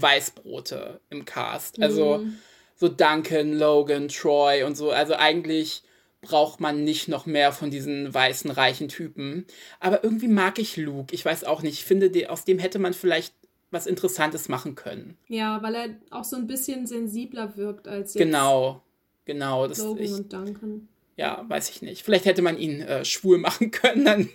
[0.00, 1.80] Weißbrote im Cast.
[1.82, 2.38] Also mhm.
[2.76, 4.90] so Duncan, Logan, Troy und so.
[4.90, 5.82] Also eigentlich
[6.20, 9.46] braucht man nicht noch mehr von diesen weißen, reichen Typen.
[9.80, 11.14] Aber irgendwie mag ich Luke.
[11.14, 11.74] Ich weiß auch nicht.
[11.74, 13.34] Ich finde, aus dem hätte man vielleicht
[13.70, 15.16] was Interessantes machen können.
[15.28, 18.82] Ja, weil er auch so ein bisschen sensibler wirkt als jetzt Genau,
[19.24, 19.66] genau.
[19.66, 20.88] Das, Logan ich, und Duncan.
[21.16, 22.02] Ja, weiß ich nicht.
[22.02, 24.28] Vielleicht hätte man ihn äh, schwul machen können, dann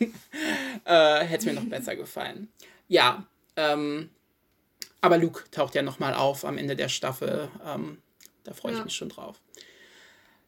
[0.85, 2.49] äh, hätte es mir noch besser gefallen.
[2.87, 4.09] Ja, ähm,
[5.03, 7.49] aber Luke taucht ja nochmal auf am Ende der Staffel.
[7.65, 7.97] Ähm,
[8.45, 8.83] da freue ich ja.
[8.85, 9.41] mich schon drauf.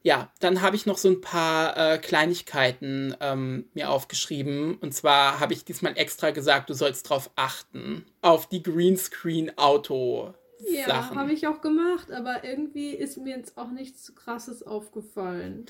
[0.01, 4.77] Ja, dann habe ich noch so ein paar äh, Kleinigkeiten ähm, mir aufgeschrieben.
[4.77, 8.05] Und zwar habe ich diesmal extra gesagt, du sollst darauf achten.
[8.21, 10.33] Auf die Greenscreen-Auto.
[10.71, 15.65] Ja, habe ich auch gemacht, aber irgendwie ist mir jetzt auch nichts Krasses aufgefallen.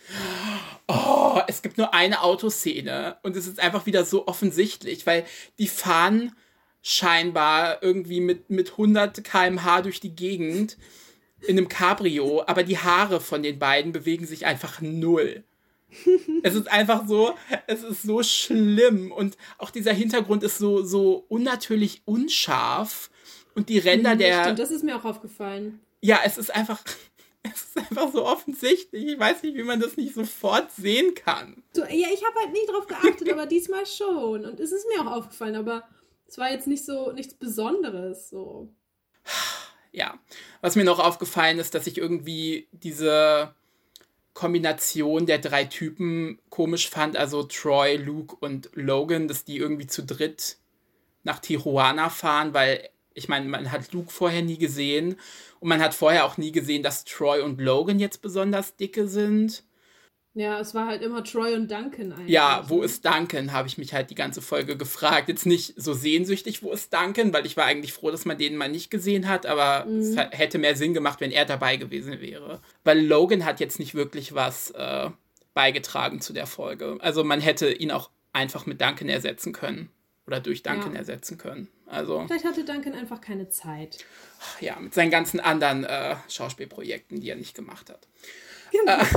[0.88, 5.26] Oh, es gibt nur eine Autoszene und es ist einfach wieder so offensichtlich, weil
[5.58, 6.36] die fahren
[6.88, 10.78] scheinbar irgendwie mit, mit 100 km/h durch die Gegend
[11.41, 15.43] in einem Cabrio, aber die Haare von den beiden bewegen sich einfach null.
[16.43, 17.34] es ist einfach so,
[17.65, 23.10] es ist so schlimm und auch dieser Hintergrund ist so, so unnatürlich unscharf
[23.56, 24.43] und die Ränder mhm, der.
[24.43, 25.80] Stimmt, das ist mir auch aufgefallen.
[26.02, 26.84] Ja, es ist einfach,
[27.41, 29.08] es ist einfach so offensichtlich.
[29.08, 31.63] Ich weiß nicht, wie man das nicht sofort sehen kann.
[31.74, 34.45] So, ja, ich habe halt nie drauf geachtet, aber diesmal schon.
[34.45, 35.84] Und es ist mir auch aufgefallen, aber
[36.28, 38.30] es war jetzt nicht so nichts Besonderes.
[38.30, 38.70] So.
[39.92, 40.20] Ja.
[40.62, 43.54] Was mir noch aufgefallen ist, dass ich irgendwie diese
[44.34, 50.04] Kombination der drei Typen komisch fand, also Troy, Luke und Logan, dass die irgendwie zu
[50.04, 50.58] dritt
[51.24, 55.16] nach Tijuana fahren, weil ich meine, man hat Luke vorher nie gesehen
[55.62, 59.64] und man hat vorher auch nie gesehen, dass Troy und Logan jetzt besonders dicke sind.
[60.36, 62.30] Ja, es war halt immer Troy und Duncan eigentlich.
[62.30, 65.30] Ja, wo ist Duncan, habe ich mich halt die ganze Folge gefragt.
[65.30, 68.58] Jetzt nicht so sehnsüchtig, wo ist Duncan, weil ich war eigentlich froh, dass man den
[68.58, 70.00] mal nicht gesehen hat, aber mhm.
[70.00, 72.60] es hätte mehr Sinn gemacht, wenn er dabei gewesen wäre.
[72.84, 75.10] Weil Logan hat jetzt nicht wirklich was äh,
[75.54, 76.98] beigetragen zu der Folge.
[77.00, 79.89] Also man hätte ihn auch einfach mit Duncan ersetzen können.
[80.28, 81.00] Oder durch Duncan ja.
[81.00, 81.69] ersetzen können.
[81.86, 84.04] Also, Vielleicht hatte Duncan einfach keine Zeit.
[84.60, 88.08] Ja, mit seinen ganzen anderen äh, Schauspielprojekten, die er nicht gemacht hat.
[88.80, 89.04] Genau.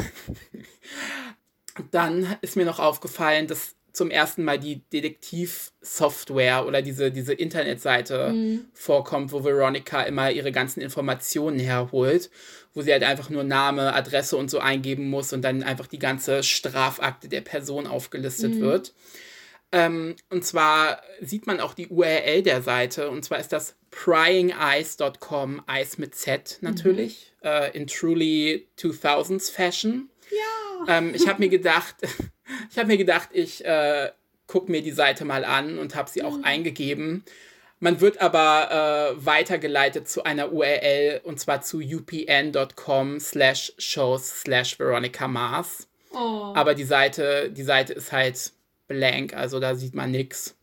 [1.90, 8.30] Dann ist mir noch aufgefallen, dass zum ersten Mal die Detektivsoftware oder diese, diese Internetseite
[8.30, 8.66] mhm.
[8.72, 12.30] vorkommt, wo Veronica immer ihre ganzen Informationen herholt,
[12.74, 15.98] wo sie halt einfach nur Name, Adresse und so eingeben muss und dann einfach die
[15.98, 18.60] ganze Strafakte der Person aufgelistet mhm.
[18.60, 18.94] wird.
[19.72, 25.62] Ähm, und zwar sieht man auch die URL der Seite und zwar ist das pryingeyes.com,
[25.66, 27.48] Eis mit Z natürlich, mhm.
[27.48, 30.10] äh, in truly 2000s Fashion.
[30.30, 30.98] Ja.
[30.98, 31.96] Ähm, ich habe mir gedacht,
[32.70, 34.10] ich habe mir gedacht, ich äh,
[34.46, 36.44] gucke mir die Seite mal an und habe sie auch mhm.
[36.44, 37.24] eingegeben.
[37.80, 44.78] Man wird aber äh, weitergeleitet zu einer URL und zwar zu upn.com slash shows slash
[44.80, 45.88] Veronica Mars.
[46.12, 46.52] Oh.
[46.54, 48.52] Aber die Seite, die Seite ist halt
[48.88, 50.57] blank, also da sieht man nichts.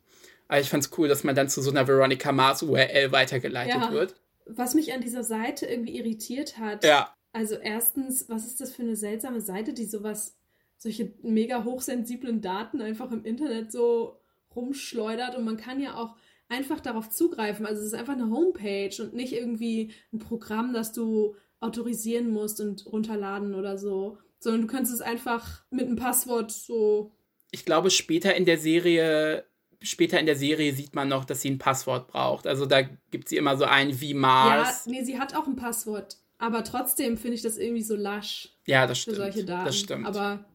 [0.47, 3.75] Aber ich fand es cool, dass man dann zu so einer Veronica Mars URL weitergeleitet
[3.75, 3.91] ja.
[3.91, 4.15] wird.
[4.45, 6.83] Was mich an dieser Seite irgendwie irritiert hat.
[6.83, 7.13] Ja.
[7.33, 10.37] Also erstens, was ist das für eine seltsame Seite, die sowas,
[10.77, 14.19] solche mega hochsensiblen Daten einfach im Internet so
[14.55, 16.15] rumschleudert und man kann ja auch
[16.47, 17.65] einfach darauf zugreifen.
[17.65, 22.61] Also es ist einfach eine Homepage und nicht irgendwie ein Programm, das du autorisieren musst
[22.61, 27.11] und runterladen oder so, sondern du kannst es einfach mit einem Passwort so
[27.55, 29.45] ich glaube, später in der Serie,
[29.81, 32.47] später in der Serie sieht man noch, dass sie ein Passwort braucht.
[32.47, 34.85] Also da gibt sie immer so ein wie Mars.
[34.85, 36.17] Ja, nee, sie hat auch ein Passwort.
[36.37, 38.49] Aber trotzdem finde ich das irgendwie so lasch.
[38.65, 39.17] Ja, das stimmt.
[39.17, 39.65] Für solche Daten.
[39.65, 40.05] Das stimmt.
[40.05, 40.45] Aber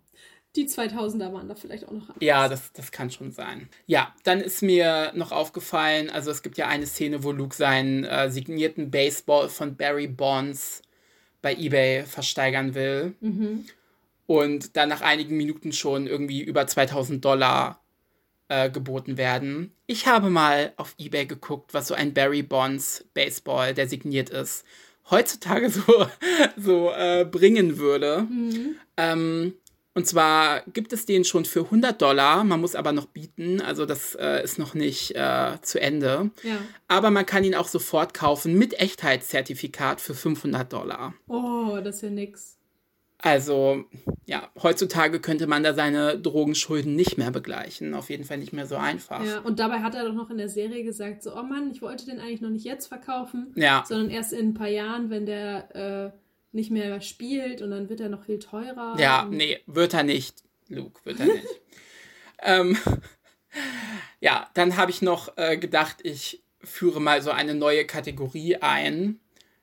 [0.57, 2.17] die 2000er waren da vielleicht auch noch anders.
[2.21, 3.69] Ja, das, das kann schon sein.
[3.87, 8.05] Ja, dann ist mir noch aufgefallen, also es gibt ja eine Szene, wo Luke seinen
[8.05, 10.83] äh, signierten Baseball von Barry Bonds
[11.41, 13.15] bei eBay versteigern will.
[13.21, 13.67] Mhm
[14.31, 17.83] und dann nach einigen Minuten schon irgendwie über 2000 Dollar
[18.51, 19.73] äh, geboten werden.
[19.87, 24.65] Ich habe mal auf eBay geguckt, was so ein Barry Bonds Baseball, der signiert ist,
[25.11, 26.07] heutzutage so,
[26.59, 28.27] so äh, bringen würde.
[28.29, 28.77] Mhm.
[28.99, 29.55] Ähm,
[29.95, 33.87] Und zwar gibt es den schon für 100 Dollar, man muss aber noch bieten, also
[33.87, 36.31] das äh, ist noch nicht äh, zu Ende.
[36.43, 36.59] Ja.
[36.87, 41.15] Aber man kann ihn auch sofort kaufen mit Echtheitszertifikat für 500 Dollar.
[41.27, 42.57] Oh, das ist ja nix.
[43.23, 43.85] Also,
[44.27, 47.95] ja, heutzutage könnte man da seine Drogenschulden nicht mehr begleichen.
[47.95, 49.25] Auf jeden Fall nicht mehr so einfach.
[49.25, 51.83] Ja, und dabei hat er doch noch in der Serie gesagt, so, oh Mann, ich
[51.83, 53.85] wollte den eigentlich noch nicht jetzt verkaufen, Ja.
[53.87, 56.19] sondern erst in ein paar Jahren, wenn der äh,
[56.53, 58.97] nicht mehr spielt und dann wird er noch viel teurer.
[58.99, 60.43] Ja, nee, wird er nicht.
[60.69, 61.47] Luke, wird er nicht.
[62.43, 62.77] ähm,
[64.21, 69.21] ja, dann habe ich noch äh, gedacht, ich führe mal so eine neue Kategorie ein.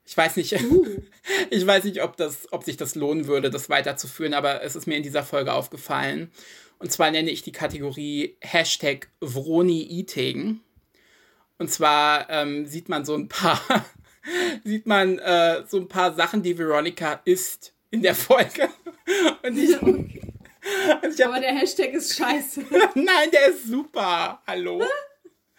[0.07, 0.53] Ich weiß nicht,
[1.49, 4.87] ich weiß nicht, ob, das, ob sich das lohnen würde, das weiterzuführen, aber es ist
[4.87, 6.31] mir in dieser Folge aufgefallen.
[6.79, 10.61] Und zwar nenne ich die Kategorie Hashtag Vroni Eating.
[11.57, 13.59] Und zwar ähm, sieht man so ein paar,
[14.63, 18.69] sieht man äh, so ein paar Sachen, die Veronica isst in der Folge.
[19.43, 20.21] Und ich, Okay.
[21.01, 22.61] und ich hab, Aber der Hashtag ist scheiße.
[22.95, 24.41] nein, der ist super.
[24.45, 24.83] Hallo?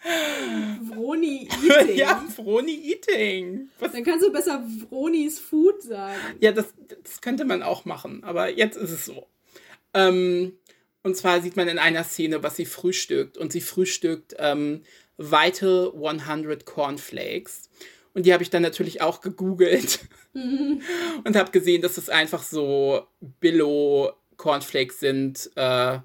[0.01, 1.95] Vroni Eating.
[1.95, 3.69] Ja, Vroni Eating.
[3.79, 6.17] Was, Dann kannst du besser Vronis Food sagen.
[6.39, 9.27] ja, das, das könnte man auch machen, aber jetzt ist es so.
[9.93, 10.53] Ähm,
[11.03, 13.37] und zwar sieht man in einer Szene, was sie frühstückt.
[13.37, 14.83] Und sie frühstückt ähm,
[15.17, 17.69] Vital 100 Cornflakes.
[18.13, 19.99] Und die habe ich dann natürlich auch gegoogelt
[20.33, 23.07] und habe gesehen, dass es einfach so
[23.39, 25.51] Billo Cornflakes sind.
[25.55, 25.99] Äh,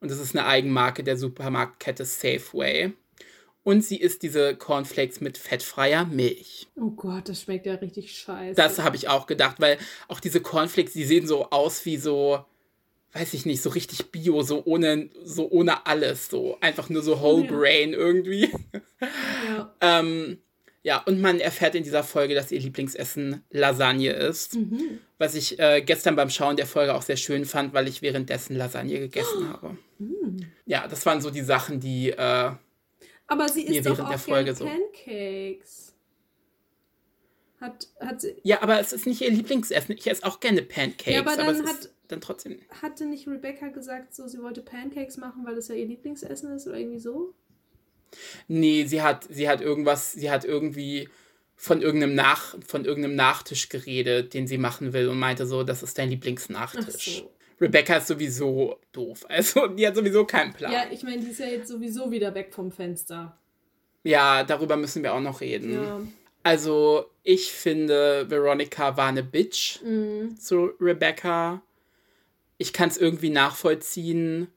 [0.00, 2.92] und das ist eine Eigenmarke der Supermarktkette Safeway.
[3.66, 6.68] Und sie isst diese Cornflakes mit fettfreier Milch.
[6.76, 8.54] Oh Gott, das schmeckt ja richtig scheiße.
[8.54, 9.76] Das habe ich auch gedacht, weil
[10.06, 12.44] auch diese Cornflakes, die sehen so aus wie so,
[13.12, 17.20] weiß ich nicht, so richtig bio, so ohne, so ohne alles, so einfach nur so
[17.20, 17.50] Whole Ja.
[17.50, 18.52] Grain irgendwie.
[19.48, 19.74] ja.
[19.80, 20.38] ähm,
[20.84, 24.54] ja, und man erfährt in dieser Folge, dass ihr Lieblingsessen Lasagne ist.
[24.54, 25.00] Mhm.
[25.18, 28.54] Was ich äh, gestern beim Schauen der Folge auch sehr schön fand, weil ich währenddessen
[28.54, 29.76] Lasagne gegessen habe.
[29.98, 30.52] Mhm.
[30.66, 32.10] Ja, das waren so die Sachen, die.
[32.10, 32.52] Äh,
[33.28, 34.64] Aber sie isst doch auch der Folge gerne so.
[34.66, 35.94] Pancakes.
[37.60, 39.96] Hat, hat sie, ja, aber es ist nicht ihr Lieblingsessen.
[39.96, 42.60] Ich esse auch gerne Pancakes, Ja, aber aber, dann es hat- dann trotzdem.
[42.82, 46.66] hatte nicht Rebecca gesagt, so sie wollte Pancakes machen, weil das ja ihr Lieblingsessen ist
[46.68, 47.34] oder irgendwie so?
[48.46, 51.08] Nee, sie hat, sie hat irgendwas, sie hat irgendwie
[51.56, 55.82] von irgendeinem, Nach, von irgendeinem Nachtisch geredet, den sie machen will und meinte so, das
[55.82, 57.20] ist dein Ach Lieblingsnachtisch.
[57.22, 57.32] so.
[57.60, 59.24] Rebecca ist sowieso doof.
[59.28, 60.70] Also, die hat sowieso keinen Plan.
[60.72, 63.38] Ja, Ja, ich meine, die ist ja jetzt sowieso wieder weg vom Fenster.
[64.44, 65.72] darüber müssen wir auch noch reden.
[65.72, 66.00] Ja.
[66.42, 70.36] Also, ich finde, Veronica war eine Bitch Mhm.
[70.38, 71.60] zu Rebecca.
[72.58, 74.48] Ich kann es irgendwie nachvollziehen,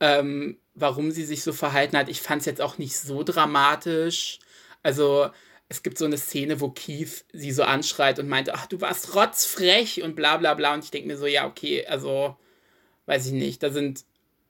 [0.00, 2.08] ähm, warum sie sich so verhalten hat.
[2.08, 4.38] Ich fand es jetzt auch nicht so dramatisch.
[4.82, 5.28] Also,
[5.72, 9.14] es gibt so eine Szene, wo Keith sie so anschreit und meinte, ach, du warst
[9.14, 10.74] rotzfrech und bla bla bla.
[10.74, 12.36] Und ich denke mir so, ja, okay, also,
[13.06, 14.04] weiß ich nicht, da sind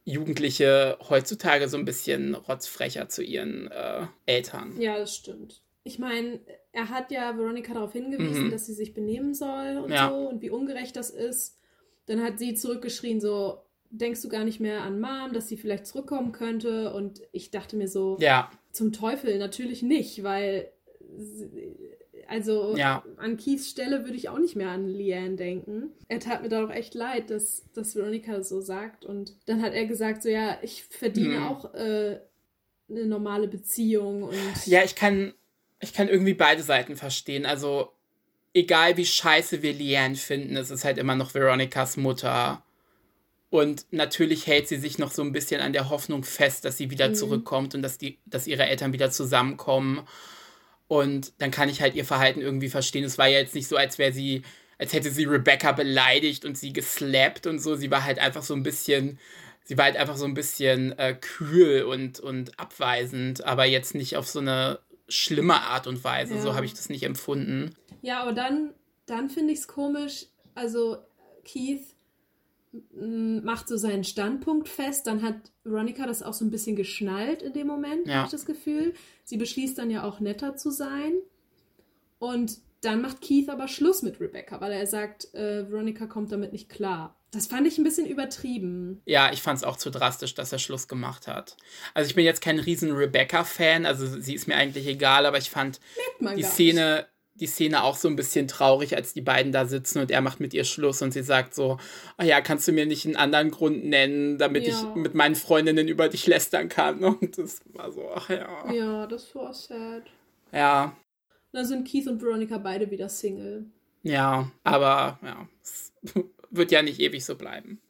[0.04, 4.78] Jugendliche heutzutage so ein bisschen rotzfrecher zu ihren äh, Eltern.
[4.80, 5.62] ja, das stimmt.
[5.84, 6.40] Ich meine,
[6.72, 8.50] er hat ja Veronica darauf hingewiesen, Mhm.
[8.50, 10.08] dass sie sich benehmen soll und Ja.
[10.08, 11.58] so und wie ungerecht das ist.
[12.06, 15.86] Dann hat sie zurückgeschrien, so, denkst du gar nicht mehr an Mom, dass sie vielleicht
[15.86, 16.92] zurückkommen könnte?
[16.92, 20.72] Und ich dachte mir so, Ja, Zum Teufel natürlich nicht, weil
[22.28, 23.04] also Ja.
[23.18, 25.90] an Keiths Stelle würde ich auch nicht mehr an Leanne denken.
[26.08, 29.04] Er tat mir doch echt leid, dass, dass Veronica das so sagt.
[29.04, 31.42] Und dann hat er gesagt, so ja, ich verdiene Hm.
[31.46, 32.20] auch äh,
[32.88, 35.32] eine normale Beziehung und Ja, ich kann,
[35.80, 37.46] ich kann irgendwie beide Seiten verstehen.
[37.46, 37.90] Also,
[38.54, 42.62] egal wie scheiße wir Leanne finden, es ist halt immer noch Veronicas Mutter.
[43.50, 46.90] Und natürlich hält sie sich noch so ein bisschen an der Hoffnung fest, dass sie
[46.90, 47.14] wieder Mhm.
[47.14, 50.06] zurückkommt und dass, die, dass ihre Eltern wieder zusammenkommen.
[50.88, 53.04] Und dann kann ich halt ihr Verhalten irgendwie verstehen.
[53.04, 54.42] Es war ja jetzt nicht so, als wäre sie,
[54.78, 57.76] als hätte sie Rebecca beleidigt und sie geslappt und so.
[57.76, 59.18] Sie war halt einfach so ein bisschen,
[59.64, 64.16] sie war halt einfach so ein bisschen äh, kühl und, und abweisend, aber jetzt nicht
[64.16, 66.40] auf so eine schlimme Art und Weise.
[66.40, 66.54] So Ja.
[66.56, 67.74] habe ich das nicht empfunden.
[68.02, 68.74] Ja, aber dann,
[69.06, 70.26] dann finde ich es komisch.
[70.54, 70.98] Also
[71.44, 71.94] Keith
[72.94, 75.06] macht so seinen Standpunkt fest.
[75.06, 78.14] Dann hat Veronica das auch so ein bisschen geschnallt in dem Moment, Ja.
[78.16, 78.94] habe ich das Gefühl.
[79.24, 81.12] Sie beschließt dann ja auch netter zu sein.
[82.18, 86.52] Und dann macht Keith aber Schluss mit Rebecca, weil er sagt, äh, Veronica kommt damit
[86.52, 87.16] nicht klar.
[87.30, 89.00] Das fand ich ein bisschen übertrieben.
[89.06, 91.56] Ja, ich fand es auch zu drastisch, dass er Schluss gemacht hat.
[91.94, 95.48] Also ich bin jetzt kein riesen Rebecca-Fan, also sie ist mir eigentlich egal, aber ich
[95.48, 95.80] fand
[96.36, 100.10] die Szene, die Szene auch so ein bisschen traurig, als die beiden da sitzen und
[100.10, 101.78] er macht mit ihr Schluss und sie sagt so,
[102.18, 104.74] ah ja, kannst du mir nicht einen anderen Grund nennen, damit Ja.
[104.74, 107.02] ich mit meinen Freundinnen über dich lästern kann?
[107.04, 108.70] Und das war so, ach ja.
[108.72, 110.02] Ja, das war sad.
[110.52, 110.92] Ja, Und
[111.52, 113.64] dann sind Keith und Veronica beide wieder Single.
[114.02, 115.92] ja, aber ja, es
[116.50, 117.80] wird ja nicht ewig so bleiben.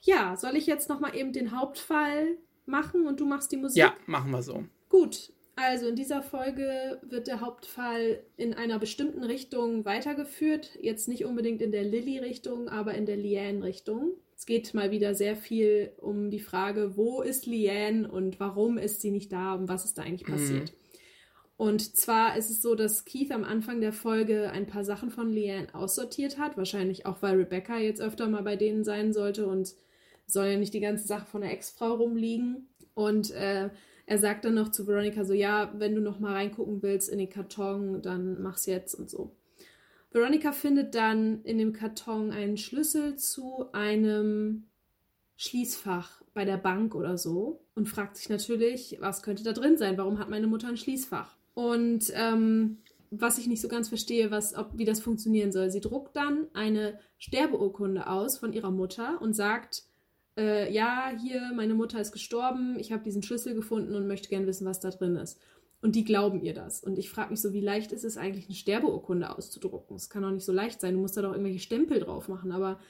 [0.00, 3.76] Ja, soll ich jetzt nochmal eben den Hauptfall machen und du machst die Musik?
[3.78, 4.64] Ja, machen wir so.
[4.88, 10.70] Gut, also in dieser Folge wird der Hauptfall in einer bestimmten Richtung weitergeführt.
[10.80, 14.12] Jetzt nicht unbedingt in der Lilly-Richtung, aber in der Liane-Richtung.
[14.36, 19.00] Es geht mal wieder sehr viel um die Frage, wo ist Liane und warum ist
[19.00, 20.72] sie nicht da und was ist da eigentlich passiert.
[20.72, 20.76] Mhm.
[21.56, 25.30] Und zwar ist es so, dass Keith am Anfang der Folge ein paar Sachen von
[25.30, 26.56] Liane aussortiert hat.
[26.56, 29.72] Wahrscheinlich auch, weil Rebecca jetzt öfter mal bei denen sein sollte und
[30.26, 32.68] soll ja nicht die ganze Sache von der Ex-Frau rumliegen.
[32.94, 33.70] Und äh,
[34.06, 37.18] er sagt dann noch zu Veronica so, ja, wenn du noch mal reingucken willst in
[37.18, 39.34] den Karton, dann mach's jetzt und so.
[40.10, 44.64] Veronica findet dann in dem Karton einen Schlüssel zu einem
[45.36, 49.98] Schließfach bei der Bank oder so und fragt sich natürlich, was könnte da drin sein?
[49.98, 51.36] Warum hat meine Mutter ein Schließfach?
[51.54, 52.78] Und ähm,
[53.10, 55.70] was ich nicht so ganz verstehe, was, ob, wie das funktionieren soll.
[55.70, 59.84] Sie druckt dann eine Sterbeurkunde aus von ihrer Mutter und sagt,
[60.36, 64.46] äh, ja, hier, meine Mutter ist gestorben, ich habe diesen Schlüssel gefunden und möchte gerne
[64.46, 65.40] wissen, was da drin ist.
[65.80, 66.82] Und die glauben ihr das.
[66.82, 69.96] Und ich frage mich so, wie leicht ist es eigentlich, eine Sterbeurkunde auszudrucken?
[69.96, 70.94] Das kann doch nicht so leicht sein.
[70.94, 72.52] Du musst da doch irgendwelche Stempel drauf machen.
[72.52, 72.80] Aber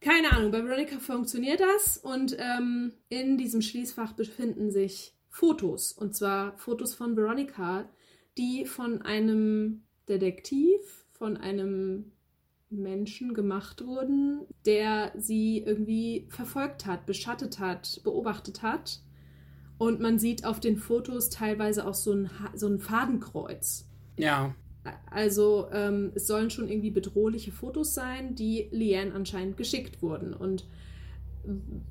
[0.00, 1.98] keine Ahnung, bei Veronica funktioniert das.
[1.98, 5.92] Und ähm, in diesem Schließfach befinden sich Fotos.
[5.92, 7.88] Und zwar Fotos von Veronica,
[8.38, 10.80] die von einem Detektiv,
[11.12, 12.12] von einem
[12.72, 19.00] Menschen gemacht wurden, der sie irgendwie verfolgt hat, beschattet hat, beobachtet hat.
[19.78, 23.88] Und man sieht auf den Fotos teilweise auch so ein, so ein Fadenkreuz.
[24.16, 24.54] Ja.
[25.10, 30.34] Also ähm, es sollen schon irgendwie bedrohliche Fotos sein, die Leanne anscheinend geschickt wurden.
[30.34, 30.66] Und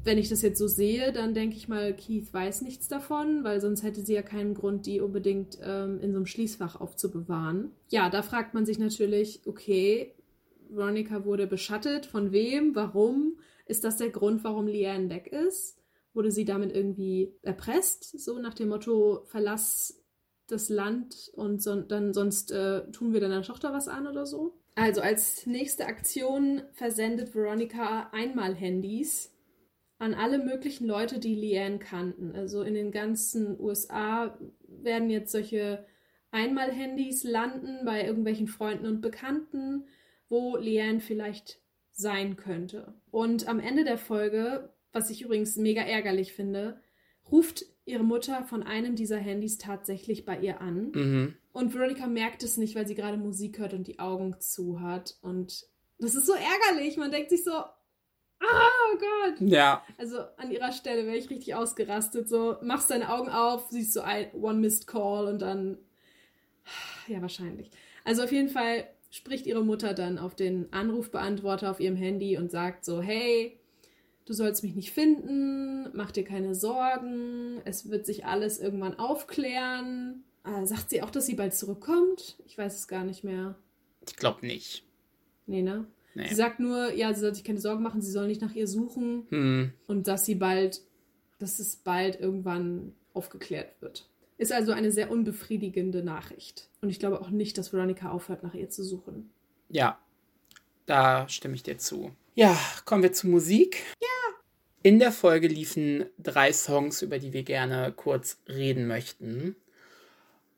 [0.04, 3.60] wenn ich das jetzt so sehe, dann denke ich mal, Keith weiß nichts davon, weil
[3.60, 7.72] sonst hätte sie ja keinen Grund, die unbedingt ähm, in so einem Schließfach aufzubewahren.
[7.90, 10.14] Ja, da fragt man sich natürlich, okay,
[10.76, 12.06] Veronica wurde beschattet.
[12.06, 12.76] Von wem?
[12.76, 13.40] Warum?
[13.66, 15.78] Ist das der Grund, warum Leanne weg ist?
[16.14, 18.20] Wurde sie damit irgendwie erpresst?
[18.20, 20.04] So nach dem Motto, verlass
[20.48, 24.58] das Land und so, dann sonst äh, tun wir deiner Tochter was an oder so?
[24.76, 29.32] Also als nächste Aktion versendet Veronica einmal Handys
[30.00, 32.34] an alle möglichen Leute, die Leanne kannten.
[32.36, 35.86] Also in den ganzen USA werden jetzt solche
[36.32, 39.86] Einmal-Handys landen bei irgendwelchen Freunden und Bekannten
[40.32, 41.60] wo Leanne vielleicht
[41.92, 42.94] sein könnte.
[43.12, 46.82] Und am Ende der Folge, was ich übrigens mega ärgerlich finde,
[47.30, 50.92] ruft ihre Mutter von einem dieser Handys tatsächlich bei ihr an.
[50.92, 51.36] Mhm.
[51.52, 55.18] Und Veronica merkt es nicht, weil sie gerade Musik hört und die Augen zu hat.
[55.22, 55.68] Und
[56.00, 56.96] das ist so ärgerlich.
[56.96, 59.42] Man denkt sich so, oh Gott.
[59.42, 59.86] Ja.
[59.98, 62.30] Also an ihrer Stelle wäre ich richtig ausgerastet.
[62.30, 65.78] So, machst deine Augen auf, siehst so ein One Missed Call und dann.
[67.08, 67.70] Ja, wahrscheinlich.
[68.06, 72.50] Also auf jeden Fall spricht ihre Mutter dann auf den Anrufbeantworter auf ihrem Handy und
[72.50, 73.60] sagt so, hey,
[74.26, 80.24] du sollst mich nicht finden, mach dir keine Sorgen, es wird sich alles irgendwann aufklären.
[80.44, 82.38] Äh, sagt sie auch, dass sie bald zurückkommt?
[82.46, 83.56] Ich weiß es gar nicht mehr.
[84.08, 84.84] Ich glaube nicht.
[85.46, 85.86] Nee, ne?
[86.16, 86.28] Nee.
[86.28, 88.68] Sie sagt nur, ja, sie soll sich keine Sorgen machen, sie soll nicht nach ihr
[88.68, 89.74] suchen hm.
[89.88, 90.82] und dass sie bald,
[91.38, 94.10] dass es bald irgendwann aufgeklärt wird.
[94.42, 96.68] Ist also eine sehr unbefriedigende Nachricht.
[96.82, 99.30] Und ich glaube auch nicht, dass Veronica aufhört, nach ihr zu suchen.
[99.70, 100.00] Ja,
[100.88, 102.10] da stimme ich dir zu.
[102.34, 103.84] Ja, kommen wir zur Musik.
[104.02, 104.08] Ja.
[104.82, 109.56] In der Folge liefen drei Songs, über die wir gerne kurz reden möchten.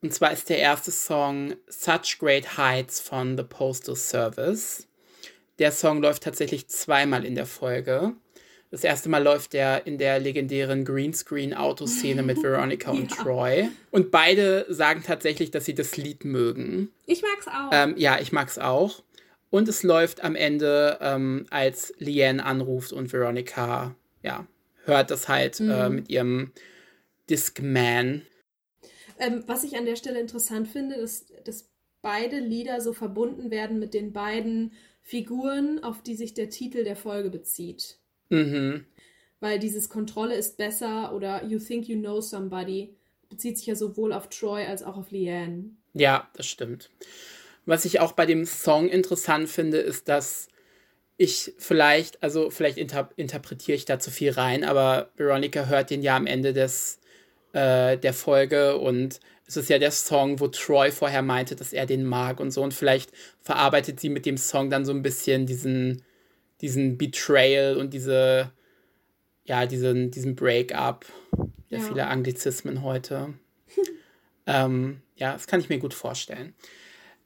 [0.01, 4.87] Und zwar ist der erste Song Such Great Heights von The Postal Service.
[5.59, 8.13] Der Song läuft tatsächlich zweimal in der Folge.
[8.73, 12.99] Das erste Mal läuft er in der legendären Greenscreen-Autoszene mit Veronica ja.
[12.99, 13.69] und Troy.
[13.91, 16.91] Und beide sagen tatsächlich, dass sie das Lied mögen.
[17.05, 17.69] Ich mag's auch.
[17.71, 19.03] Ähm, ja, ich mag's auch.
[19.51, 23.93] Und es läuft am Ende, ähm, als Leanne anruft und Veronica,
[24.23, 24.47] ja,
[24.85, 25.69] hört das halt äh, mhm.
[25.69, 26.51] äh, mit ihrem
[27.29, 28.23] Discman.
[29.19, 31.69] Ähm, was ich an der Stelle interessant finde, ist, dass
[32.01, 34.71] beide Lieder so verbunden werden mit den beiden
[35.03, 37.99] Figuren, auf die sich der Titel der Folge bezieht.
[38.29, 38.85] Mhm.
[39.39, 42.95] Weil dieses Kontrolle ist besser oder You think you know somebody
[43.29, 45.71] bezieht sich ja sowohl auf Troy als auch auf Leanne.
[45.93, 46.89] Ja, das stimmt.
[47.65, 50.47] Was ich auch bei dem Song interessant finde, ist, dass
[51.17, 56.01] ich vielleicht, also vielleicht inter interpretiere ich da zu viel rein, aber Veronica hört den
[56.01, 56.99] ja am Ende des,
[57.53, 61.85] äh, der Folge und es ist ja der Song, wo Troy vorher meinte, dass er
[61.85, 63.11] den mag und so und vielleicht
[63.41, 66.03] verarbeitet sie mit dem Song dann so ein bisschen diesen
[66.63, 68.49] diesen Betrayal und diese,
[69.43, 71.05] ja, diesen, diesen Break-up.
[71.69, 71.83] Ja, ja.
[71.83, 73.33] viele Anglizismen heute.
[74.47, 76.55] ähm, ja, das kann ich mir gut vorstellen.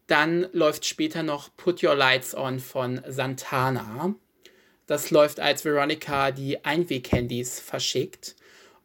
[0.07, 4.15] Dann läuft später noch Put Your Lights On von Santana.
[4.88, 8.35] Das läuft, als Veronica die Einweg-Handys verschickt.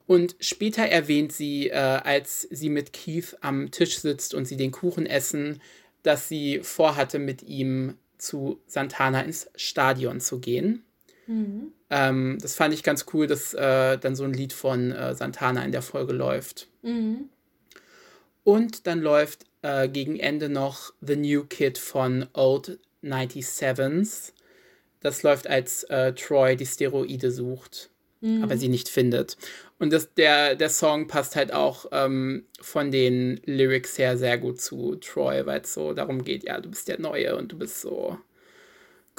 [0.07, 4.73] Und später erwähnt sie, äh, als sie mit Keith am Tisch sitzt und sie den
[4.73, 5.63] Kuchen essen,
[6.03, 10.85] dass sie vorhatte, mit ihm zu Santana ins Stadion zu gehen.
[11.27, 11.73] Mhm.
[11.91, 15.65] Ähm, das fand ich ganz cool, dass äh, dann so ein Lied von äh, Santana
[15.65, 16.69] in der Folge läuft.
[16.83, 17.29] Mhm.
[18.45, 24.33] Und dann läuft äh, gegen Ende noch The New Kid von Old 97s.
[25.01, 28.45] Das läuft, als äh, Troy die Steroide sucht, mhm.
[28.45, 29.37] aber sie nicht findet.
[29.83, 34.61] Und das, der, der Song passt halt auch ähm, von den Lyrics her sehr gut
[34.61, 37.81] zu Troy, weil es so darum geht, ja, du bist der Neue und du bist
[37.81, 38.17] so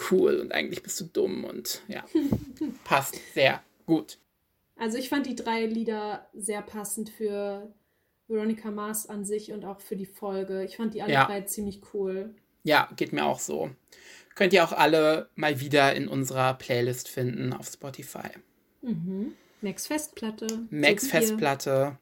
[0.09, 2.05] cool und eigentlich bist du dumm und ja,
[2.85, 4.19] passt sehr gut.
[4.77, 7.69] Also ich fand die drei Lieder sehr passend für
[8.29, 10.63] Veronica Mars an sich und auch für die Folge.
[10.63, 11.25] Ich fand die alle ja.
[11.25, 12.33] drei ziemlich cool.
[12.63, 13.69] Ja, geht mir auch so.
[14.33, 18.29] Könnt ihr auch alle mal wieder in unserer Playlist finden auf Spotify.
[18.81, 19.33] Mhm.
[19.63, 20.67] Max Festplatte.
[20.69, 21.97] Max so Festplatte.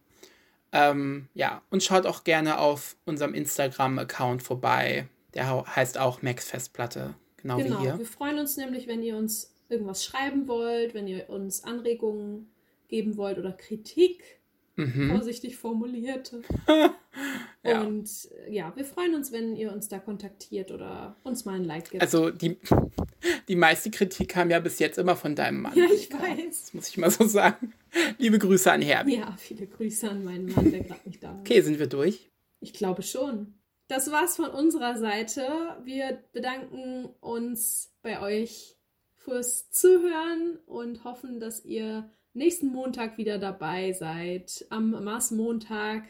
[0.73, 5.07] Ähm, ja, und schaut auch gerne auf unserem Instagram-Account vorbei.
[5.33, 7.15] Der heißt auch Max Festplatte.
[7.37, 7.97] Genau, genau wie hier.
[7.97, 12.51] Wir freuen uns nämlich, wenn ihr uns irgendwas schreiben wollt, wenn ihr uns Anregungen
[12.87, 14.40] geben wollt oder Kritik.
[14.75, 15.09] Mhm.
[15.09, 16.33] Vorsichtig formuliert.
[17.63, 17.81] ja.
[17.81, 18.09] Und
[18.47, 21.91] äh, ja, wir freuen uns, wenn ihr uns da kontaktiert oder uns mal ein Like
[21.91, 22.01] gibt.
[22.01, 22.57] Also die,
[23.47, 25.77] die meiste Kritik kam ja bis jetzt immer von deinem Mann.
[25.77, 26.47] Ja, ich weiß.
[26.47, 27.73] Das muss ich mal so sagen.
[28.17, 29.17] Liebe Grüße an Herbie.
[29.17, 31.39] Ja, viele Grüße an meinen Mann, der gerade nicht da ist.
[31.41, 32.29] Okay, sind wir durch?
[32.59, 33.53] Ich glaube schon
[33.91, 35.45] das war's von unserer Seite.
[35.83, 38.77] Wir bedanken uns bei euch
[39.17, 46.03] fürs Zuhören und hoffen, dass ihr nächsten Montag wieder dabei seid, am Mars-Montag,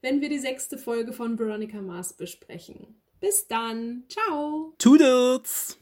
[0.00, 3.00] wenn wir die sechste Folge von Veronica Mars besprechen.
[3.20, 4.04] Bis dann.
[4.08, 4.74] Ciao.
[4.78, 5.78] Toodles.